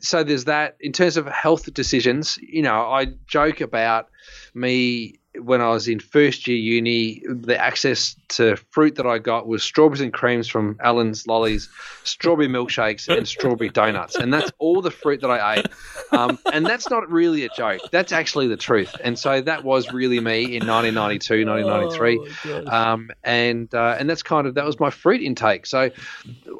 So 0.00 0.24
there's 0.24 0.44
that. 0.44 0.76
In 0.80 0.92
terms 0.92 1.16
of 1.16 1.26
health 1.26 1.72
decisions, 1.74 2.38
you 2.40 2.62
know, 2.62 2.90
I 2.90 3.06
joke 3.26 3.60
about 3.60 4.08
me 4.54 5.18
when 5.38 5.60
I 5.60 5.68
was 5.70 5.88
in 5.88 5.98
first 5.98 6.46
year 6.46 6.56
uni, 6.56 7.22
the 7.26 7.58
access 7.58 8.16
to 8.28 8.56
fruit 8.70 8.96
that 8.96 9.06
I 9.06 9.18
got 9.18 9.46
was 9.46 9.62
strawberries 9.62 10.00
and 10.00 10.12
creams 10.12 10.46
from 10.46 10.76
Allen's 10.80 11.26
Lollies, 11.26 11.68
strawberry 12.04 12.48
milkshakes, 12.48 13.08
and 13.14 13.26
strawberry 13.26 13.70
donuts. 13.70 14.14
And 14.14 14.32
that's 14.32 14.50
all 14.58 14.82
the 14.82 14.90
fruit 14.90 15.22
that 15.22 15.30
I 15.30 15.56
ate. 15.56 15.66
Um, 16.12 16.38
and 16.52 16.66
that's 16.66 16.90
not 16.90 17.10
really 17.10 17.44
a 17.44 17.48
joke. 17.48 17.80
That's 17.90 18.12
actually 18.12 18.48
the 18.48 18.56
truth. 18.56 18.94
And 19.02 19.18
so 19.18 19.40
that 19.40 19.64
was 19.64 19.90
really 19.92 20.20
me 20.20 20.56
in 20.56 20.66
1992, 20.66 21.46
1993. 21.46 22.20
Oh. 22.44 22.66
Um, 22.66 23.10
and 23.24 23.74
uh, 23.74 23.96
and 23.98 24.10
that's 24.10 24.22
kind 24.22 24.46
of 24.46 24.54
that 24.54 24.66
was 24.66 24.78
my 24.78 24.90
fruit 24.90 25.22
intake. 25.22 25.64
So 25.64 25.90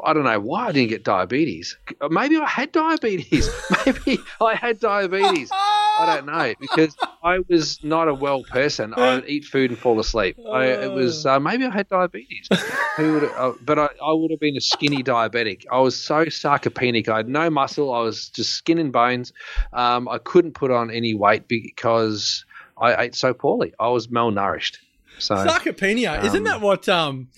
I 0.04 0.12
don't 0.12 0.24
know 0.24 0.40
why 0.40 0.68
I 0.68 0.72
didn't 0.72 0.88
get 0.88 1.04
diabetes. 1.04 1.76
Maybe 2.08 2.38
I 2.38 2.48
had 2.48 2.72
diabetes. 2.72 3.50
Maybe 3.86 4.18
I 4.40 4.54
had 4.54 4.80
diabetes. 4.80 5.50
I 5.98 6.06
don't 6.16 6.26
know 6.26 6.54
because 6.58 6.96
I 7.22 7.40
was 7.48 7.82
not 7.84 8.08
a 8.08 8.14
well 8.14 8.42
person. 8.44 8.94
I 8.94 9.14
would 9.16 9.28
eat 9.28 9.44
food 9.44 9.70
and 9.70 9.78
fall 9.78 10.00
asleep. 10.00 10.36
I, 10.50 10.64
it 10.66 10.92
was 10.92 11.26
uh, 11.26 11.38
maybe 11.38 11.64
I 11.66 11.70
had 11.70 11.88
diabetes. 11.88 12.48
Who 12.96 13.14
would? 13.14 13.24
Uh, 13.24 13.52
but 13.62 13.78
I, 13.78 13.84
I 13.84 14.12
would 14.12 14.30
have 14.30 14.40
been 14.40 14.56
a 14.56 14.60
skinny 14.60 15.02
diabetic. 15.02 15.64
I 15.70 15.78
was 15.80 16.00
so 16.00 16.24
sarcopenic. 16.26 17.08
I 17.08 17.18
had 17.18 17.28
no 17.28 17.50
muscle. 17.50 17.92
I 17.92 18.00
was 18.00 18.28
just 18.30 18.52
skin 18.54 18.78
and 18.78 18.92
bones. 18.92 19.32
Um, 19.72 20.08
I 20.08 20.18
couldn't 20.18 20.52
put 20.52 20.70
on 20.70 20.90
any 20.90 21.14
weight 21.14 21.46
because 21.48 22.44
I 22.80 23.04
ate 23.04 23.14
so 23.14 23.32
poorly. 23.34 23.74
I 23.78 23.88
was 23.88 24.08
malnourished. 24.08 24.78
So 25.18 25.34
Sarcopenia. 25.36 26.24
isn't 26.24 26.38
Um, 26.38 26.44
that 26.44 26.60
what? 26.60 26.88
Um, 26.88 27.28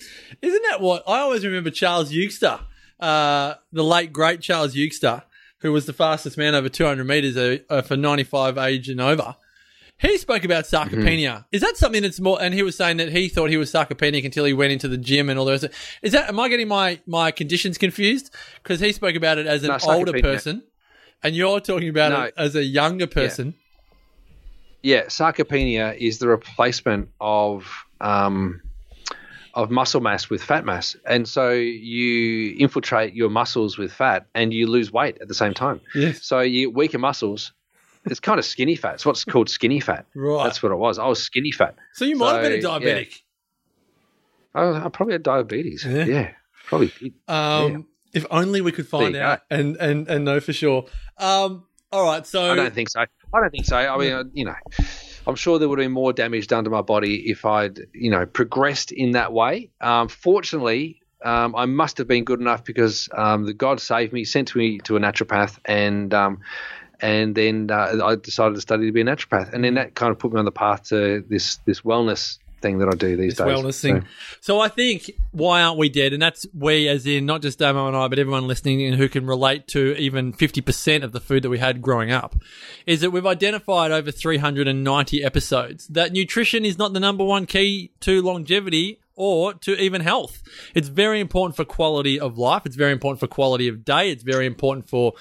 isn't 0.41 0.63
that 0.69 0.81
what? 0.81 1.03
I 1.07 1.19
always 1.19 1.45
remember 1.45 1.69
Charles 1.69 2.11
Eugster, 2.11 2.61
uh, 2.99 3.55
the 3.71 3.83
late 3.83 4.11
great 4.13 4.41
Charles 4.41 4.73
Eugster, 4.75 5.23
who 5.59 5.71
was 5.71 5.85
the 5.85 5.93
fastest 5.93 6.37
man 6.37 6.53
over 6.55 6.69
200 6.69 7.03
meters 7.05 7.37
uh, 7.37 7.57
uh, 7.69 7.81
for 7.81 7.95
95 7.97 8.57
age 8.57 8.89
and 8.89 9.01
over. 9.01 9.35
He 9.97 10.17
spoke 10.17 10.43
about 10.43 10.65
sarcopenia. 10.65 11.29
Mm-hmm. 11.29 11.41
Is 11.53 11.61
that 11.61 11.77
something 11.77 12.01
that's 12.01 12.19
more? 12.19 12.41
And 12.41 12.53
he 12.53 12.63
was 12.63 12.75
saying 12.75 12.97
that 12.97 13.13
he 13.13 13.29
thought 13.29 13.49
he 13.49 13.55
was 13.55 13.71
sarcopenic 13.71 14.25
until 14.25 14.43
he 14.43 14.51
went 14.51 14.73
into 14.73 14.89
the 14.89 14.97
gym 14.97 15.29
and 15.29 15.39
all 15.39 15.45
those. 15.45 15.63
rest. 15.63 15.73
Of 15.73 16.03
it. 16.03 16.07
Is 16.07 16.11
that? 16.11 16.27
Am 16.27 16.37
I 16.39 16.49
getting 16.49 16.67
my 16.67 16.99
my 17.07 17.31
conditions 17.31 17.77
confused? 17.77 18.29
Because 18.61 18.81
he 18.81 18.91
spoke 18.91 19.15
about 19.15 19.37
it 19.37 19.47
as 19.47 19.63
an 19.63 19.69
No, 19.69 19.77
older 19.83 20.19
person, 20.21 20.63
and 21.23 21.33
you're 21.33 21.61
talking 21.61 21.87
about 21.87 22.11
No. 22.11 22.21
it 22.23 22.33
as 22.35 22.55
a 22.57 22.63
younger 22.63 23.07
person. 23.07 23.53
Yeah, 24.83 25.05
sarcopenia 25.05 25.97
is 25.97 26.19
the 26.19 26.27
replacement 26.27 27.09
of 27.21 27.65
um, 28.01 28.61
of 29.55 29.71
muscle 29.71 30.01
mass 30.01 30.29
with 30.29 30.43
fat 30.43 30.65
mass, 30.65 30.95
and 31.07 31.27
so 31.27 31.51
you 31.51 32.55
infiltrate 32.59 33.13
your 33.13 33.29
muscles 33.29 33.77
with 33.77 33.91
fat, 33.91 34.27
and 34.35 34.53
you 34.53 34.67
lose 34.67 34.91
weight 34.91 35.17
at 35.21 35.27
the 35.27 35.33
same 35.33 35.53
time. 35.53 35.81
Yes. 35.95 36.23
So 36.23 36.41
you 36.41 36.69
weaker 36.69 36.99
muscles. 36.99 37.53
It's 38.05 38.19
kind 38.19 38.37
of 38.37 38.45
skinny 38.45 38.75
fat. 38.75 38.95
It's 38.95 39.05
what's 39.05 39.25
called 39.25 39.49
skinny 39.49 39.79
fat. 39.79 40.05
Right. 40.13 40.43
That's 40.43 40.61
what 40.61 40.71
it 40.71 40.75
was. 40.75 40.99
I 40.99 41.07
was 41.07 41.23
skinny 41.23 41.51
fat. 41.51 41.75
So 41.93 42.05
you 42.05 42.15
might 42.15 42.33
have 42.33 42.41
been 42.43 42.59
a 42.59 42.61
So, 42.61 42.69
diabetic. 42.69 43.21
I, 44.53 44.85
I 44.85 44.89
probably 44.89 45.13
had 45.13 45.23
diabetes. 45.23 45.83
Yeah. 45.83 46.05
Yeah, 46.05 46.31
probably. 46.65 47.13
Um, 47.27 47.87
If 48.13 48.25
only 48.31 48.61
we 48.61 48.71
could 48.71 48.87
find 48.87 49.15
out 49.15 49.41
and, 49.49 49.75
and, 49.77 50.07
and 50.07 50.23
know 50.23 50.39
for 50.39 50.53
sure. 50.53 50.85
Um, 51.17 51.65
all 51.91 52.05
right, 52.05 52.25
so 52.25 52.51
I 52.51 52.55
don't 52.55 52.73
think 52.73 52.89
so. 52.89 53.01
I 53.01 53.07
don't 53.33 53.49
think 53.49 53.65
so. 53.65 53.75
I 53.75 53.97
mean, 53.97 54.31
you 54.33 54.45
know, 54.45 54.55
I'm 55.27 55.35
sure 55.35 55.59
there 55.59 55.67
would 55.67 55.79
have 55.79 55.85
been 55.85 55.91
more 55.91 56.13
damage 56.13 56.47
done 56.47 56.63
to 56.65 56.69
my 56.69 56.81
body 56.81 57.29
if 57.29 57.45
I'd, 57.45 57.79
you 57.93 58.11
know, 58.11 58.25
progressed 58.25 58.91
in 58.91 59.11
that 59.11 59.33
way. 59.33 59.71
Um, 59.81 60.07
fortunately, 60.07 61.01
um, 61.23 61.55
I 61.55 61.65
must 61.65 61.97
have 61.97 62.07
been 62.07 62.23
good 62.23 62.39
enough 62.39 62.63
because 62.63 63.09
um, 63.13 63.45
the 63.45 63.53
God 63.53 63.81
saved 63.81 64.13
me, 64.13 64.23
sent 64.23 64.55
me 64.55 64.77
to 64.79 64.95
a 64.95 64.99
naturopath, 64.99 65.57
and 65.65 66.13
um, 66.13 66.41
and 66.99 67.33
then 67.35 67.71
uh, 67.71 67.99
I 68.03 68.15
decided 68.15 68.55
to 68.55 68.61
study 68.61 68.85
to 68.85 68.91
be 68.91 69.01
a 69.01 69.05
naturopath, 69.05 69.51
and 69.51 69.63
then 69.63 69.73
that 69.75 69.95
kind 69.95 70.11
of 70.11 70.19
put 70.19 70.31
me 70.31 70.39
on 70.39 70.45
the 70.45 70.51
path 70.51 70.89
to 70.89 71.23
this 71.27 71.57
this 71.65 71.81
wellness 71.81 72.37
thing 72.61 72.79
that 72.79 72.87
I 72.87 72.95
do 72.95 73.15
these 73.15 73.35
this 73.35 73.45
days. 73.45 73.57
wellness 73.57 73.73
So- 73.75 73.87
thing. 73.87 74.05
So 74.41 74.59
I 74.59 74.67
think 74.67 75.11
why 75.31 75.61
aren't 75.61 75.77
we 75.77 75.89
dead? 75.89 76.13
And 76.13 76.21
that's 76.21 76.45
we, 76.53 76.87
as 76.87 77.05
in 77.05 77.25
not 77.25 77.41
just 77.41 77.59
Damo 77.59 77.87
and 77.87 77.95
I, 77.95 78.07
but 78.07 78.19
everyone 78.19 78.47
listening 78.47 78.81
and 78.83 78.95
who 78.95 79.07
can 79.09 79.25
relate 79.25 79.67
to 79.69 79.95
even 79.97 80.33
fifty 80.33 80.61
percent 80.61 81.03
of 81.03 81.11
the 81.11 81.19
food 81.19 81.43
that 81.43 81.49
we 81.49 81.59
had 81.59 81.81
growing 81.81 82.11
up, 82.11 82.35
is 82.85 83.01
that 83.01 83.11
we've 83.11 83.25
identified 83.25 83.91
over 83.91 84.11
three 84.11 84.37
hundred 84.37 84.67
and 84.67 84.83
ninety 84.83 85.23
episodes 85.23 85.87
that 85.87 86.11
nutrition 86.11 86.65
is 86.65 86.77
not 86.77 86.93
the 86.93 86.99
number 86.99 87.23
one 87.23 87.45
key 87.45 87.91
to 88.01 88.21
longevity. 88.21 88.99
Or 89.17 89.53
to 89.53 89.81
even 89.81 90.01
health. 90.01 90.43
It's 90.73 90.89
very 90.89 91.21
important 91.21 91.55
for 91.55 91.63
quality 91.63 92.19
of 92.19 92.37
life. 92.37 92.63
It's 92.65 92.75
very 92.75 92.91
important 92.91 93.21
for 93.21 93.27
quality 93.27 93.69
of 93.69 93.85
day. 93.85 94.09
It's 94.11 94.23
very 94.23 94.45
important 94.45 94.89
for 94.89 95.13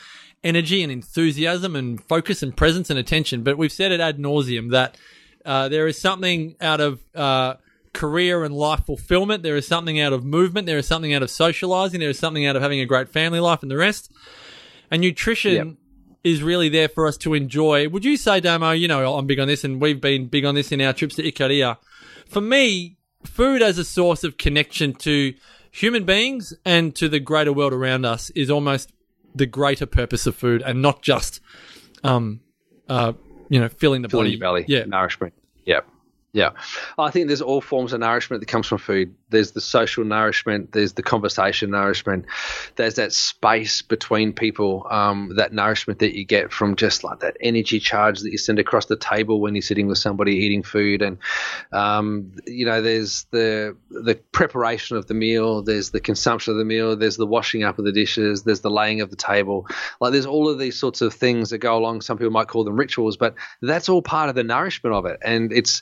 energy 0.42 0.82
and 0.82 0.90
enthusiasm 0.90 1.76
and 1.76 2.02
focus 2.02 2.42
and 2.42 2.56
presence 2.56 2.90
and 2.90 2.98
attention. 2.98 3.44
But 3.44 3.56
we've 3.56 3.70
said 3.70 3.92
it 3.92 4.00
ad 4.00 4.18
nauseum 4.18 4.72
that 4.72 4.98
uh, 5.44 5.68
there 5.68 5.86
is 5.86 6.00
something 6.00 6.56
out 6.60 6.80
of 6.80 7.00
uh, 7.14 7.54
career 7.92 8.44
and 8.44 8.54
life 8.54 8.84
fulfillment. 8.86 9.42
There 9.42 9.56
is 9.56 9.66
something 9.66 10.00
out 10.00 10.12
of 10.12 10.24
movement. 10.24 10.66
There 10.66 10.78
is 10.78 10.86
something 10.86 11.14
out 11.14 11.22
of 11.22 11.30
socializing. 11.30 12.00
There 12.00 12.10
is 12.10 12.18
something 12.18 12.46
out 12.46 12.56
of 12.56 12.62
having 12.62 12.80
a 12.80 12.86
great 12.86 13.08
family 13.08 13.40
life 13.40 13.62
and 13.62 13.70
the 13.70 13.76
rest. 13.76 14.10
And 14.90 15.00
nutrition 15.02 15.54
Yep. 15.54 15.66
is 16.24 16.42
really 16.42 16.68
there 16.68 16.88
for 16.88 17.06
us 17.06 17.16
to 17.18 17.34
enjoy. 17.34 17.88
Would 17.88 18.04
you 18.04 18.16
say, 18.16 18.40
Damo, 18.40 18.72
you 18.72 18.88
know, 18.88 19.14
I'm 19.16 19.26
big 19.26 19.38
on 19.40 19.48
this 19.48 19.64
and 19.64 19.80
we've 19.80 20.00
been 20.00 20.26
big 20.26 20.44
on 20.44 20.54
this 20.54 20.72
in 20.72 20.80
our 20.80 20.92
trips 20.92 21.14
to 21.16 21.22
Ikaria. 21.22 21.78
For 22.26 22.40
me, 22.40 22.96
food 23.22 23.62
as 23.62 23.78
a 23.78 23.84
source 23.84 24.24
of 24.24 24.36
connection 24.38 24.94
to 24.94 25.34
human 25.70 26.04
beings 26.04 26.54
and 26.64 26.94
to 26.96 27.08
the 27.08 27.20
greater 27.20 27.52
world 27.52 27.72
around 27.72 28.04
us 28.04 28.30
is 28.30 28.50
almost 28.50 28.92
the 29.34 29.46
greater 29.46 29.86
purpose 29.86 30.26
of 30.26 30.36
food 30.36 30.62
and 30.62 30.80
not 30.80 31.02
just, 31.02 31.40
um, 32.04 32.40
uh, 32.88 33.12
you 33.48 33.60
know, 33.60 33.68
filling 33.68 34.02
the 34.02 34.08
filling 34.08 34.24
body. 34.24 34.30
your 34.32 34.40
belly, 34.40 34.64
Yeah. 34.68 34.84
nourishment. 34.84 35.32
Yep. 35.66 35.86
Yeah, 36.34 36.50
I 36.98 37.12
think 37.12 37.28
there's 37.28 37.40
all 37.40 37.60
forms 37.60 37.92
of 37.92 38.00
nourishment 38.00 38.40
that 38.40 38.46
comes 38.46 38.66
from 38.66 38.78
food. 38.78 39.14
There's 39.28 39.52
the 39.52 39.60
social 39.60 40.02
nourishment, 40.02 40.72
there's 40.72 40.94
the 40.94 41.02
conversation 41.02 41.70
nourishment, 41.70 42.24
there's 42.74 42.96
that 42.96 43.12
space 43.12 43.82
between 43.82 44.32
people, 44.32 44.84
um, 44.90 45.30
that 45.36 45.52
nourishment 45.52 46.00
that 46.00 46.18
you 46.18 46.24
get 46.24 46.52
from 46.52 46.74
just 46.74 47.04
like 47.04 47.20
that 47.20 47.36
energy 47.40 47.78
charge 47.78 48.18
that 48.18 48.32
you 48.32 48.38
send 48.38 48.58
across 48.58 48.86
the 48.86 48.96
table 48.96 49.40
when 49.40 49.54
you're 49.54 49.62
sitting 49.62 49.86
with 49.86 49.98
somebody 49.98 50.32
eating 50.38 50.64
food, 50.64 51.02
and 51.02 51.18
um, 51.70 52.32
you 52.48 52.66
know, 52.66 52.82
there's 52.82 53.26
the 53.30 53.76
the 53.90 54.16
preparation 54.32 54.96
of 54.96 55.06
the 55.06 55.14
meal, 55.14 55.62
there's 55.62 55.90
the 55.90 56.00
consumption 56.00 56.50
of 56.50 56.58
the 56.58 56.64
meal, 56.64 56.96
there's 56.96 57.16
the 57.16 57.26
washing 57.26 57.62
up 57.62 57.78
of 57.78 57.84
the 57.84 57.92
dishes, 57.92 58.42
there's 58.42 58.60
the 58.60 58.70
laying 58.70 59.00
of 59.00 59.10
the 59.10 59.16
table. 59.16 59.68
Like 60.00 60.10
there's 60.10 60.26
all 60.26 60.48
of 60.48 60.58
these 60.58 60.76
sorts 60.76 61.00
of 61.00 61.14
things 61.14 61.50
that 61.50 61.58
go 61.58 61.76
along. 61.76 62.00
Some 62.00 62.18
people 62.18 62.32
might 62.32 62.48
call 62.48 62.64
them 62.64 62.74
rituals, 62.74 63.16
but 63.16 63.36
that's 63.62 63.88
all 63.88 64.02
part 64.02 64.30
of 64.30 64.34
the 64.34 64.42
nourishment 64.42 64.96
of 64.96 65.06
it, 65.06 65.20
and 65.22 65.52
it's 65.52 65.80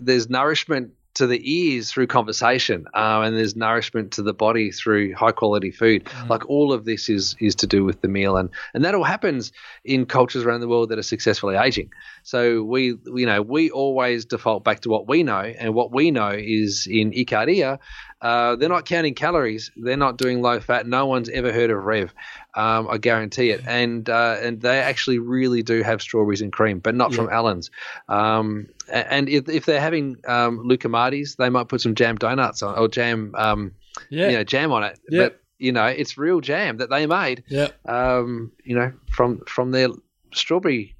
there's 0.00 0.28
nourishment 0.28 0.92
to 1.14 1.28
the 1.28 1.40
ears 1.44 1.92
through 1.92 2.08
conversation, 2.08 2.86
uh, 2.92 3.22
and 3.24 3.36
there's 3.36 3.54
nourishment 3.54 4.12
to 4.12 4.22
the 4.22 4.34
body 4.34 4.72
through 4.72 5.14
high 5.14 5.30
quality 5.30 5.70
food. 5.70 6.04
Mm. 6.04 6.28
Like 6.28 6.48
all 6.48 6.72
of 6.72 6.84
this 6.84 7.08
is 7.08 7.36
is 7.38 7.54
to 7.56 7.66
do 7.66 7.84
with 7.84 8.00
the 8.00 8.08
meal, 8.08 8.36
and 8.36 8.50
and 8.74 8.84
that 8.84 8.94
all 8.94 9.04
happens 9.04 9.52
in 9.84 10.06
cultures 10.06 10.44
around 10.44 10.60
the 10.60 10.68
world 10.68 10.88
that 10.88 10.98
are 10.98 11.04
successfully 11.04 11.56
aging. 11.56 11.90
So 12.24 12.62
we 12.64 12.96
you 13.06 13.26
know 13.26 13.42
we 13.42 13.70
always 13.70 14.24
default 14.24 14.64
back 14.64 14.80
to 14.80 14.88
what 14.88 15.08
we 15.08 15.22
know, 15.22 15.40
and 15.40 15.74
what 15.74 15.92
we 15.92 16.10
know 16.10 16.30
is 16.30 16.88
in 16.90 17.12
Ikaria, 17.12 17.78
uh, 18.20 18.56
they're 18.56 18.68
not 18.68 18.86
counting 18.86 19.14
calories. 19.14 19.70
They're 19.76 19.96
not 19.96 20.16
doing 20.16 20.40
low 20.40 20.60
fat. 20.60 20.86
No 20.86 21.06
one's 21.06 21.28
ever 21.28 21.52
heard 21.52 21.70
of 21.70 21.84
Rev. 21.84 22.14
Um, 22.54 22.88
I 22.88 22.98
guarantee 22.98 23.50
it. 23.50 23.62
And 23.66 24.08
uh, 24.08 24.38
and 24.40 24.60
they 24.60 24.78
actually 24.78 25.18
really 25.18 25.62
do 25.62 25.82
have 25.82 26.00
strawberries 26.00 26.40
and 26.40 26.52
cream, 26.52 26.78
but 26.78 26.94
not 26.94 27.10
yeah. 27.10 27.16
from 27.16 27.28
Allen's. 27.30 27.70
Um, 28.08 28.68
and 28.88 29.28
if, 29.28 29.48
if 29.48 29.66
they're 29.66 29.80
having 29.80 30.16
um, 30.26 30.60
loukoumades, 30.60 31.36
they 31.36 31.50
might 31.50 31.68
put 31.68 31.80
some 31.80 31.94
jam 31.94 32.16
donuts 32.16 32.62
on 32.62 32.78
or 32.78 32.88
jam, 32.88 33.34
um, 33.36 33.72
yeah. 34.10 34.28
you 34.28 34.36
know, 34.36 34.44
jam 34.44 34.72
on 34.72 34.84
it. 34.84 34.98
Yeah. 35.08 35.24
But 35.24 35.40
you 35.58 35.72
know, 35.72 35.86
it's 35.86 36.18
real 36.18 36.40
jam 36.40 36.78
that 36.78 36.90
they 36.90 37.06
made. 37.06 37.44
Yeah. 37.48 37.68
Um, 37.86 38.52
you 38.64 38.74
know, 38.74 38.92
from 39.10 39.40
from 39.46 39.70
their 39.70 39.88
strawberry 40.32 40.94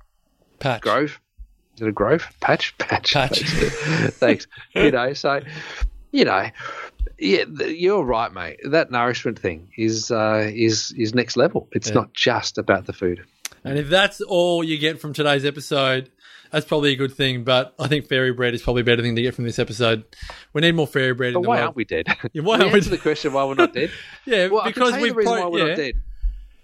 patch 0.59 0.83
grove. 0.83 1.21
Is 1.77 1.83
it 1.83 1.89
a 1.89 1.93
grove 1.93 2.29
patch? 2.41 2.77
Patch. 2.79 3.15
Patch. 3.15 3.41
Thanks. 3.43 4.17
Thanks. 4.19 4.47
you 4.75 4.91
know, 4.93 5.13
so 5.13 5.41
you 6.13 6.25
know, 6.25 6.49
yeah, 7.19 7.45
you're 7.45 8.05
right, 8.05 8.33
mate. 8.33 8.61
That 8.65 8.91
nourishment 8.91 9.39
thing 9.39 9.71
is 9.77 10.11
uh, 10.11 10.51
is 10.53 10.93
is 10.97 11.15
next 11.15 11.37
level. 11.37 11.69
It's 11.73 11.89
yeah. 11.89 11.95
not 11.95 12.13
just 12.13 12.59
about 12.59 12.87
the 12.87 12.93
food. 12.93 13.25
And 13.65 13.79
if 13.79 13.89
that's 13.89 14.21
all 14.21 14.63
you 14.63 14.77
get 14.79 15.01
from 15.01 15.15
today's 15.15 15.45
episode, 15.45 16.11
that's 16.51 16.67
probably 16.67 16.93
a 16.93 16.97
good 16.97 17.15
thing. 17.15 17.45
But 17.45 17.75
I 17.79 17.89
think 17.89 18.07
fairy 18.07 18.33
bread 18.33 18.55
is 18.55 18.63
probably 18.63 18.83
a 18.83 18.85
better 18.85 19.03
thing 19.03 19.17
to 19.17 19.23
get 19.23 19.35
from 19.35 19.45
this 19.45 19.59
episode. 19.59 20.05
We 20.53 20.61
need 20.61 20.75
more 20.75 20.87
fairy 20.87 21.15
bread. 21.15 21.33
But 21.33 21.39
in 21.39 21.43
the 21.43 21.49
why 21.49 21.57
world. 21.57 21.65
aren't 21.65 21.77
we 21.77 21.85
dead? 21.85 22.07
Yeah, 22.33 22.43
why 22.43 22.59
we 22.59 22.65
aren't 22.65 22.75
we 22.75 22.81
the 22.81 22.99
question 22.99 23.33
why 23.33 23.45
we're 23.45 23.55
not 23.55 23.73
dead? 23.73 23.91
yeah, 24.27 24.49
well, 24.49 24.65
because 24.65 24.93
we've 24.95 25.13
the 25.13 25.15
reason 25.15 25.33
pro- 25.33 25.43
why 25.43 25.49
we're 25.49 25.59
yeah. 25.61 25.69
not 25.69 25.77
dead. 25.77 25.95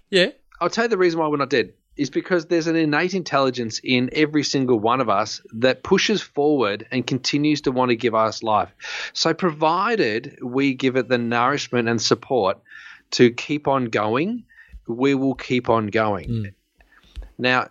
Yeah, 0.09 0.27
I'll 0.59 0.69
tell 0.69 0.85
you 0.85 0.89
the 0.89 0.97
reason 0.97 1.19
why 1.19 1.27
we're 1.27 1.37
not 1.37 1.49
dead 1.49 1.73
is 1.97 2.09
because 2.09 2.45
there's 2.45 2.67
an 2.67 2.75
innate 2.75 3.13
intelligence 3.13 3.79
in 3.83 4.09
every 4.13 4.43
single 4.43 4.79
one 4.79 5.01
of 5.01 5.09
us 5.09 5.41
that 5.53 5.83
pushes 5.83 6.21
forward 6.21 6.87
and 6.91 7.05
continues 7.05 7.61
to 7.61 7.71
want 7.71 7.89
to 7.89 7.95
give 7.95 8.15
us 8.15 8.43
life. 8.43 8.69
So, 9.13 9.33
provided 9.33 10.39
we 10.41 10.73
give 10.73 10.95
it 10.95 11.09
the 11.09 11.17
nourishment 11.17 11.89
and 11.89 12.01
support 12.01 12.59
to 13.11 13.31
keep 13.31 13.67
on 13.67 13.85
going, 13.85 14.43
we 14.87 15.15
will 15.15 15.35
keep 15.35 15.69
on 15.69 15.87
going. 15.87 16.29
Mm. 16.29 16.53
Now, 17.37 17.67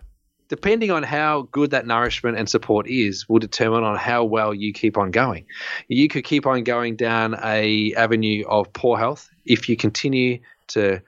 depending 0.51 0.91
on 0.91 1.01
how 1.01 1.47
good 1.53 1.71
that 1.71 1.87
nourishment 1.87 2.37
and 2.37 2.49
support 2.49 2.85
is 2.87 3.27
will 3.29 3.39
determine 3.39 3.85
on 3.85 3.95
how 3.97 4.25
well 4.25 4.53
you 4.53 4.73
keep 4.73 4.97
on 4.97 5.09
going 5.09 5.45
you 5.87 6.09
could 6.09 6.25
keep 6.25 6.45
on 6.45 6.65
going 6.65 6.97
down 6.97 7.37
a 7.41 7.93
avenue 7.95 8.43
of 8.49 8.71
poor 8.73 8.97
health 8.97 9.29
if 9.45 9.69
you 9.69 9.77
continue 9.77 10.37
to 10.67 11.01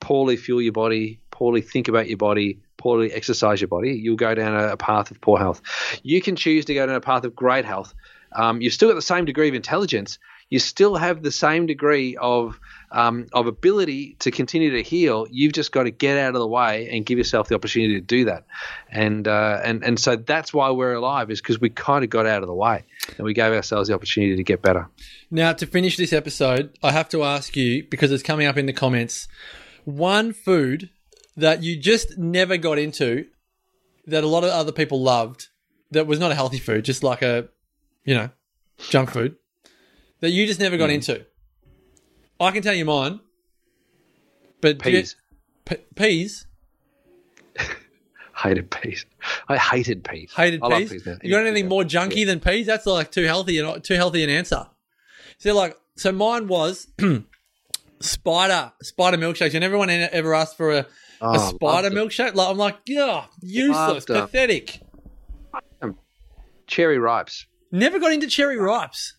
poorly 0.00 0.34
fuel 0.34 0.62
your 0.62 0.72
body 0.72 1.20
poorly 1.36 1.60
think 1.60 1.88
about 1.88 2.08
your 2.08 2.16
body, 2.16 2.58
poorly 2.78 3.12
exercise 3.12 3.60
your 3.60 3.68
body, 3.68 3.92
you'll 3.92 4.16
go 4.16 4.34
down 4.34 4.56
a, 4.56 4.76
path 4.76 5.10
of 5.10 5.20
poor 5.20 5.38
health. 5.38 5.60
You 6.02 6.22
can 6.22 6.34
choose 6.34 6.64
to 6.64 6.74
go 6.74 6.86
down 6.86 6.96
a 6.96 7.00
path 7.00 7.24
of 7.24 7.36
great 7.36 7.66
health. 7.66 7.92
Um, 8.32 8.62
you've 8.62 8.72
still 8.72 8.88
got 8.88 8.94
the 8.94 9.02
same 9.02 9.26
degree 9.26 9.48
of 9.48 9.54
intelligence. 9.54 10.18
You 10.48 10.58
still 10.60 10.96
have 10.96 11.22
the 11.22 11.32
same 11.32 11.66
degree 11.66 12.16
of 12.16 12.58
um, 12.90 13.26
of 13.32 13.48
ability 13.48 14.16
to 14.20 14.30
continue 14.30 14.70
to 14.70 14.82
heal. 14.82 15.26
You've 15.30 15.52
just 15.52 15.72
got 15.72 15.82
to 15.82 15.90
get 15.90 16.16
out 16.16 16.34
of 16.34 16.40
the 16.40 16.46
way 16.46 16.88
and 16.90 17.04
give 17.04 17.18
yourself 17.18 17.48
the 17.48 17.56
opportunity 17.56 17.94
to 17.94 18.00
do 18.00 18.24
that. 18.26 18.44
And 18.88 19.28
uh, 19.28 19.60
and 19.62 19.84
and 19.84 19.98
so 19.98 20.16
that's 20.16 20.54
why 20.54 20.70
we're 20.70 20.94
alive 20.94 21.30
is 21.30 21.40
because 21.42 21.60
we 21.60 21.68
kind 21.68 22.02
of 22.02 22.10
got 22.10 22.24
out 22.26 22.42
of 22.42 22.46
the 22.46 22.54
way 22.54 22.84
and 23.18 23.24
we 23.26 23.34
gave 23.34 23.52
ourselves 23.52 23.88
the 23.88 23.94
opportunity 23.94 24.36
to 24.36 24.44
get 24.44 24.62
better. 24.62 24.88
Now, 25.30 25.52
to 25.52 25.66
finish 25.66 25.96
this 25.96 26.12
episode, 26.12 26.78
I 26.82 26.92
have 26.92 27.08
to 27.10 27.24
ask 27.24 27.56
you 27.56 27.84
because 27.90 28.10
it's 28.12 28.22
coming 28.22 28.46
up 28.46 28.56
in 28.56 28.66
the 28.66 28.72
comments. 28.72 29.26
One 29.84 30.32
food 30.32 30.90
that 31.36 31.62
you 31.62 31.76
just 31.76 32.16
never 32.18 32.56
got 32.56 32.78
into 32.78 33.26
that 34.06 34.24
a 34.24 34.26
lot 34.26 34.44
of 34.44 34.50
other 34.50 34.72
people 34.72 35.02
loved 35.02 35.48
that 35.90 36.06
was 36.06 36.18
not 36.18 36.30
a 36.30 36.34
healthy 36.34 36.58
food, 36.58 36.84
just 36.84 37.02
like 37.02 37.22
a, 37.22 37.48
you 38.04 38.14
know, 38.14 38.30
junk 38.78 39.10
food 39.10 39.36
that 40.20 40.30
you 40.30 40.46
just 40.46 40.60
never 40.60 40.76
got 40.76 40.90
mm. 40.90 40.94
into. 40.94 41.24
I 42.38 42.50
can 42.50 42.62
tell 42.62 42.74
you 42.74 42.84
mine, 42.84 43.20
but 44.60 44.78
peas. 44.78 45.16
You, 45.70 45.76
p- 45.76 45.84
peas. 45.94 46.46
hated 48.36 48.70
peas. 48.70 49.06
I 49.48 49.56
hated 49.56 50.04
peas. 50.04 50.32
Hated 50.34 50.62
I 50.62 50.78
peas. 50.78 50.90
peas 50.90 51.18
you 51.22 51.30
got 51.30 51.46
anything 51.46 51.68
more 51.68 51.82
junky 51.82 52.18
yeah. 52.18 52.26
than 52.26 52.40
peas? 52.40 52.66
That's 52.66 52.86
like 52.86 53.10
too 53.10 53.24
healthy 53.24 53.58
and 53.58 53.82
too 53.82 53.94
healthy 53.94 54.22
an 54.22 54.30
answer. 54.30 54.66
So 55.38 55.54
like, 55.54 55.76
so 55.96 56.12
mine 56.12 56.48
was 56.48 56.88
spider 58.00 58.72
spider 58.82 59.16
milkshakes, 59.16 59.54
and 59.54 59.64
everyone 59.64 59.90
ever 59.90 60.34
asked 60.34 60.56
for 60.56 60.72
a 60.72 60.86
Oh, 61.20 61.34
a 61.34 61.38
spider 61.38 61.90
milkshake? 61.90 62.34
Like, 62.34 62.48
I'm 62.48 62.58
like, 62.58 62.78
yeah, 62.86 63.26
useless, 63.40 64.04
pathetic. 64.04 64.80
Um, 65.80 65.98
cherry 66.66 66.98
ripes. 66.98 67.46
Never 67.72 67.98
got 67.98 68.12
into 68.12 68.26
cherry 68.26 68.58
ripes. 68.58 69.14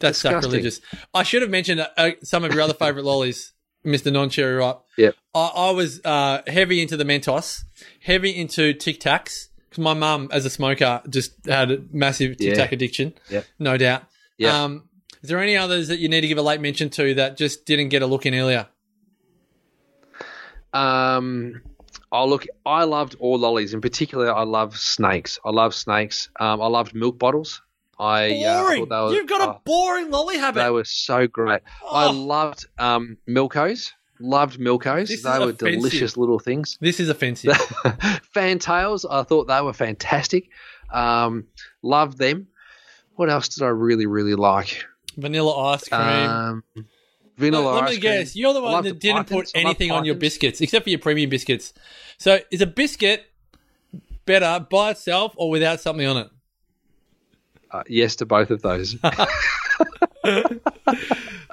That's 0.00 0.18
Disgusting. 0.18 0.42
sacrilegious. 0.42 0.80
I 1.12 1.22
should 1.22 1.42
have 1.42 1.50
mentioned 1.50 1.86
uh, 1.96 2.10
some 2.22 2.44
of 2.44 2.52
your 2.52 2.62
other 2.62 2.74
favourite 2.74 3.04
lollies, 3.06 3.52
Mister 3.84 4.10
Non 4.10 4.30
Cherry 4.30 4.54
Ripe. 4.54 4.80
Yep. 4.96 5.16
I, 5.34 5.46
I 5.54 5.70
was 5.70 6.00
uh, 6.04 6.42
heavy 6.46 6.80
into 6.80 6.96
the 6.96 7.04
Mentos, 7.04 7.64
heavy 8.00 8.30
into 8.30 8.72
Tic 8.74 9.00
Tacs 9.00 9.48
because 9.68 9.82
my 9.82 9.94
mum, 9.94 10.28
as 10.32 10.44
a 10.44 10.50
smoker, 10.50 11.02
just 11.08 11.32
had 11.46 11.70
a 11.70 11.82
massive 11.90 12.36
Tic 12.36 12.54
Tac 12.54 12.70
yeah. 12.70 12.74
addiction. 12.74 13.14
Yep. 13.30 13.46
No 13.58 13.76
doubt. 13.76 14.04
Yeah. 14.36 14.64
Um, 14.64 14.88
is 15.22 15.30
there 15.30 15.40
any 15.40 15.56
others 15.56 15.88
that 15.88 15.98
you 15.98 16.08
need 16.08 16.20
to 16.20 16.28
give 16.28 16.38
a 16.38 16.42
late 16.42 16.60
mention 16.60 16.90
to 16.90 17.14
that 17.14 17.36
just 17.36 17.66
didn't 17.66 17.88
get 17.88 18.02
a 18.02 18.06
look 18.06 18.24
in 18.24 18.34
earlier? 18.34 18.68
Um, 20.78 21.62
oh 22.12 22.26
look, 22.26 22.46
I 22.64 22.84
loved 22.84 23.16
all 23.18 23.38
lollies. 23.38 23.74
In 23.74 23.80
particular, 23.80 24.34
I 24.34 24.42
love 24.42 24.76
snakes. 24.76 25.38
I 25.44 25.50
love 25.50 25.74
snakes. 25.74 26.28
Um, 26.38 26.60
I 26.60 26.66
loved 26.66 26.94
milk 26.94 27.18
bottles. 27.18 27.62
I, 27.98 28.44
uh, 28.44 28.62
boring. 28.62 28.92
Uh, 28.92 29.06
were, 29.06 29.12
You've 29.12 29.26
got 29.26 29.48
a 29.48 29.52
oh, 29.52 29.60
boring 29.64 30.10
lolly 30.10 30.38
habit. 30.38 30.62
They 30.62 30.70
were 30.70 30.84
so 30.84 31.26
great. 31.26 31.62
Oh. 31.82 31.96
I 31.96 32.10
loved 32.10 32.66
um, 32.78 33.16
Milkos. 33.28 33.92
Loved 34.20 34.58
Milkos. 34.58 35.08
This 35.08 35.22
they 35.22 35.30
were 35.30 35.50
offensive. 35.50 35.80
delicious 35.80 36.16
little 36.16 36.38
things. 36.38 36.78
This 36.80 37.00
is 37.00 37.08
offensive. 37.08 37.56
Fantails. 38.34 39.04
I 39.04 39.22
thought 39.22 39.46
they 39.46 39.60
were 39.60 39.72
fantastic. 39.72 40.48
Um, 40.92 41.46
loved 41.82 42.18
them. 42.18 42.48
What 43.14 43.30
else 43.30 43.48
did 43.48 43.64
I 43.64 43.68
really, 43.68 44.06
really 44.06 44.34
like? 44.34 44.84
Vanilla 45.16 45.72
ice 45.72 45.88
cream. 45.88 46.00
Um, 46.00 46.64
vanilla 47.38 47.70
Let, 47.70 47.84
let 47.84 47.90
me 47.90 47.98
guess. 47.98 48.36
You're 48.36 48.52
the 48.52 48.60
one 48.60 48.84
that 48.84 48.98
didn't 48.98 49.28
put 49.28 49.50
anything 49.54 49.90
on 49.90 50.04
your 50.04 50.16
biscuits 50.16 50.60
except 50.60 50.84
for 50.84 50.90
your 50.90 50.98
premium 50.98 51.30
biscuits. 51.30 51.72
So 52.18 52.40
is 52.50 52.60
a 52.60 52.66
biscuit 52.66 53.24
better 54.26 54.66
by 54.68 54.90
itself 54.90 55.32
or 55.36 55.48
without 55.48 55.80
something 55.80 56.06
on 56.06 56.16
it? 56.18 56.28
Uh, 57.70 57.82
yes 57.86 58.16
to 58.16 58.26
both 58.26 58.50
of 58.50 58.62
those. 58.62 58.96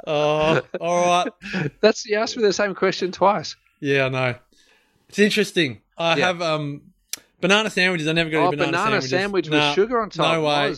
oh, 0.08 0.62
all 0.82 1.08
right. 1.08 1.32
That's 1.82 2.06
you 2.06 2.18
asked 2.18 2.36
me 2.38 2.44
the 2.44 2.54
same 2.54 2.74
question 2.74 3.12
twice. 3.12 3.56
Yeah, 3.80 4.06
I 4.06 4.10
know. 4.10 4.36
It's 5.10 5.20
interesting. 5.20 5.82
I 5.98 6.16
yeah. 6.16 6.28
have 6.28 6.42
um, 6.42 6.82
banana 7.42 7.70
sandwiches. 7.70 8.08
I 8.08 8.14
never 8.14 8.30
got 8.30 8.46
oh, 8.46 8.48
a 8.48 8.52
banana, 8.52 8.72
banana 8.72 9.02
sandwich 9.02 9.50
with 9.50 9.74
sugar 9.74 10.02
on 10.02 10.10
top. 10.10 10.34
No 10.34 10.44
way. 10.44 10.74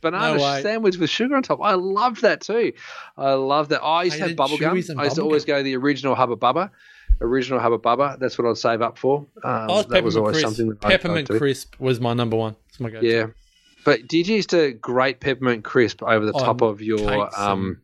Banana 0.00 0.38
no 0.38 0.60
sandwich 0.62 0.96
with 0.96 1.10
sugar 1.10 1.36
on 1.36 1.42
top. 1.42 1.60
I 1.62 1.74
loved 1.74 2.22
that 2.22 2.40
too. 2.40 2.72
I 3.16 3.32
love 3.32 3.68
that. 3.70 3.82
I 3.82 4.04
used 4.04 4.16
to 4.18 4.28
have 4.28 4.36
bubble 4.36 4.58
gum. 4.58 4.72
I 4.72 5.04
used 5.04 5.16
to 5.16 5.22
always 5.22 5.44
go 5.44 5.62
the 5.62 5.76
original 5.76 6.14
Hubba 6.14 6.36
Bubba. 6.36 6.70
Original 7.20 7.58
Hubba 7.58 7.78
Bubba. 7.78 8.18
That's 8.18 8.38
what 8.38 8.48
I'd 8.48 8.58
save 8.58 8.80
up 8.80 8.96
for. 8.96 9.26
Um, 9.42 9.66
was 9.66 9.86
that 9.88 10.04
was 10.04 10.16
always 10.16 10.36
crisp. 10.36 10.46
something. 10.46 10.68
That 10.68 10.82
peppermint 10.82 11.28
crisp 11.28 11.74
was 11.80 12.00
my 12.00 12.14
number 12.14 12.36
one. 12.36 12.54
It's 12.68 12.78
my 12.78 12.90
go-to. 12.90 13.06
Yeah, 13.06 13.26
but 13.84 14.06
did 14.06 14.28
you 14.28 14.36
used 14.36 14.50
to 14.50 14.72
grate 14.72 15.20
peppermint 15.20 15.64
crisp 15.64 16.02
over 16.02 16.24
the 16.24 16.32
oh, 16.32 16.38
top 16.38 16.62
of 16.62 16.80
your 16.80 17.28
um? 17.38 17.80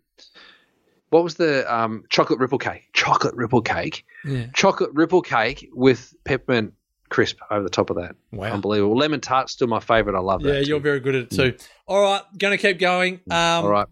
What 1.11 1.25
was 1.25 1.35
the 1.35 1.73
um 1.73 2.05
chocolate 2.11 2.39
ripple 2.39 2.59
cake? 2.59 2.85
Chocolate 2.93 3.35
ripple 3.35 3.63
cake. 3.63 4.05
Yeah. 4.25 4.47
Chocolate 4.55 4.91
ripple 4.93 5.23
cake 5.23 5.69
with 5.73 6.15
peppermint 6.25 6.75
crisp 7.15 7.39
over 7.49 7.63
the 7.63 7.71
top 7.71 7.91
of 7.91 7.97
that. 7.97 8.17
Wow. 8.33 8.53
Unbelievable. 8.53 8.97
Lemon 8.97 9.21
tart's 9.21 9.53
still 9.53 9.69
my 9.69 9.79
favourite. 9.79 10.19
I 10.19 10.21
love 10.21 10.43
that. 10.43 10.53
Yeah, 10.53 10.61
you're 10.61 10.81
very 10.81 10.99
good 10.99 11.15
at 11.15 11.23
it 11.23 11.31
too. 11.31 11.55
All 11.87 12.03
right, 12.03 12.23
going 12.37 12.59
to 12.59 12.59
keep 12.61 12.81
going. 12.81 13.21
Um, 13.31 13.37
All 13.37 13.69
right. 13.69 13.87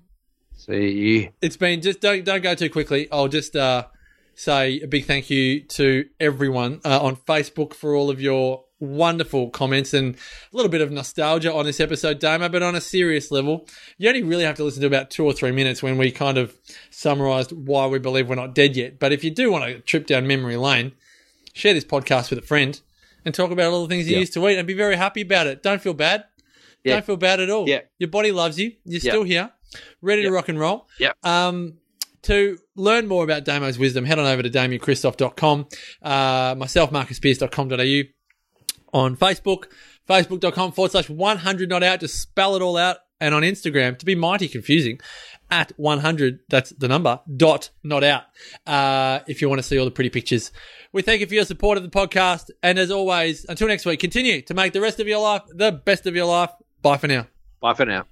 See 0.57 0.91
you. 0.91 1.29
it's 1.41 1.57
been 1.57 1.83
just 1.83 2.01
don't 2.01 2.25
don't 2.25 2.43
go 2.43 2.57
too 2.57 2.69
quickly. 2.69 3.07
I'll 3.13 3.29
just 3.29 3.55
uh, 3.55 3.87
say 4.35 4.81
a 4.81 4.89
big 4.89 5.05
thank 5.05 5.31
you 5.31 5.61
to 5.61 6.07
everyone 6.19 6.81
uh, 6.85 7.01
on 7.01 7.15
Facebook 7.15 7.75
for 7.75 7.95
all 7.95 8.11
of 8.11 8.21
your 8.21 8.65
wonderful 8.81 9.51
comments 9.51 9.95
and 9.95 10.17
a 10.17 10.57
little 10.57 10.71
bit 10.71 10.81
of 10.81 10.91
nostalgia 10.91 11.55
on 11.55 11.65
this 11.65 11.79
episode, 11.79 12.19
Damo. 12.19 12.49
But 12.49 12.65
on 12.65 12.75
a 12.75 12.81
serious 12.81 13.31
level, 13.31 13.69
you 13.99 14.09
only 14.09 14.25
really 14.25 14.45
have 14.45 14.57
to 14.57 14.65
listen 14.65 14.81
to 14.81 14.89
about 14.89 15.11
two 15.11 15.25
or 15.25 15.33
three 15.33 15.53
minutes 15.53 15.81
when 15.81 15.97
we 15.97 16.11
kind 16.11 16.39
of 16.39 16.57
summarised 16.91 17.53
why 17.53 17.87
we 17.87 18.01
believe 18.01 18.29
we're 18.29 18.35
not 18.35 18.53
dead 18.53 18.77
yet. 18.77 18.99
But 18.99 19.13
if 19.13 19.23
you 19.23 19.31
do 19.31 19.53
want 19.53 19.65
to 19.65 19.79
trip 19.79 20.09
down 20.09 20.27
memory 20.27 20.57
lane, 20.57 20.93
share 21.53 21.73
this 21.73 21.85
podcast 21.85 22.31
with 22.31 22.41
a 22.41 22.47
friend 22.47 22.81
and 23.25 23.35
talk 23.35 23.51
about 23.51 23.73
all 23.73 23.83
the 23.87 23.89
things 23.89 24.07
you 24.09 24.15
Yeah. 24.15 24.21
used 24.21 24.35
to 24.35 24.49
eat 24.49 24.59
and 24.59 24.67
be 24.67 24.75
very 24.75 24.97
happy 24.97 25.21
about 25.23 25.47
it. 25.47 25.63
Don't 25.63 25.81
feel 25.81 25.95
bad. 25.95 26.25
Yeah. 26.85 26.95
Don't 26.95 27.07
feel 27.07 27.17
bad 27.17 27.41
at 27.41 27.51
all. 27.51 27.69
Yeah. 27.69 27.81
Your 27.99 28.09
body 28.11 28.33
loves 28.33 28.59
you. 28.59 28.73
You're 28.85 29.01
Yeah. 29.03 29.13
still 29.13 29.23
here, 29.25 29.51
ready 30.01 30.23
to 30.23 30.31
rock 30.31 30.49
and 30.49 30.59
roll. 30.59 30.89
Yeah. 30.99 31.13
Um, 31.23 31.79
to 32.23 32.59
learn 32.77 33.07
more 33.09 33.25
about 33.25 33.45
Damo's 33.45 33.79
wisdom, 33.79 34.05
head 34.05 34.19
on 34.19 34.27
over 34.27 34.43
to 34.43 34.51
damiankristof.com. 34.51 35.67
Uh, 36.03 36.55
myself, 36.57 36.91
marcuspearce.com.au. 36.93 38.03
On 38.99 39.17
Facebook, 39.17 39.65
facebook.com 40.09 40.73
forward 40.73 40.91
slash 40.93 41.09
100 41.09 41.69
not 41.69 41.83
out. 41.83 42.01
Just 42.01 42.21
spell 42.21 42.57
it 42.57 42.63
all 42.63 42.77
out. 42.77 42.99
And 43.23 43.37
on 43.37 43.43
Instagram, 43.43 43.97
to 44.01 44.05
be 44.05 44.17
mighty 44.17 44.49
confusing, 44.49 45.01
at 45.49 45.71
100, 45.77 46.41
that's 46.49 46.71
the 46.71 46.89
number, 46.89 47.21
dot 47.37 47.71
not 47.85 48.03
out. 48.03 48.25
Uh, 48.67 49.21
if 49.29 49.41
you 49.41 49.49
want 49.49 49.61
to 49.61 49.63
see 49.63 49.79
all 49.79 49.85
the 49.85 49.93
pretty 49.93 50.11
pictures. 50.11 50.51
We 50.93 51.03
thank 51.03 51.21
you 51.21 51.29
for 51.29 51.35
your 51.35 51.45
support 51.45 51.79
of 51.79 51.85
the 51.85 51.89
podcast. 51.89 52.51
And 52.65 52.81
as 52.81 52.91
always, 52.91 53.47
until 53.49 53.69
next 53.69 53.87
week, 53.87 54.01
continue 54.01 54.43
to 54.43 54.55
make 54.55 54.73
the 54.73 54.81
rest 54.81 54.99
of 54.99 55.07
your 55.07 55.21
life 55.21 55.43
the 55.49 55.71
best 55.71 56.07
of 56.07 56.17
your 56.17 56.27
life. 56.27 56.51
Bye 56.83 56.97
for 56.97 57.07
now. 57.07 57.29
Bye 57.61 57.75
for 57.75 57.87
now. 57.87 58.12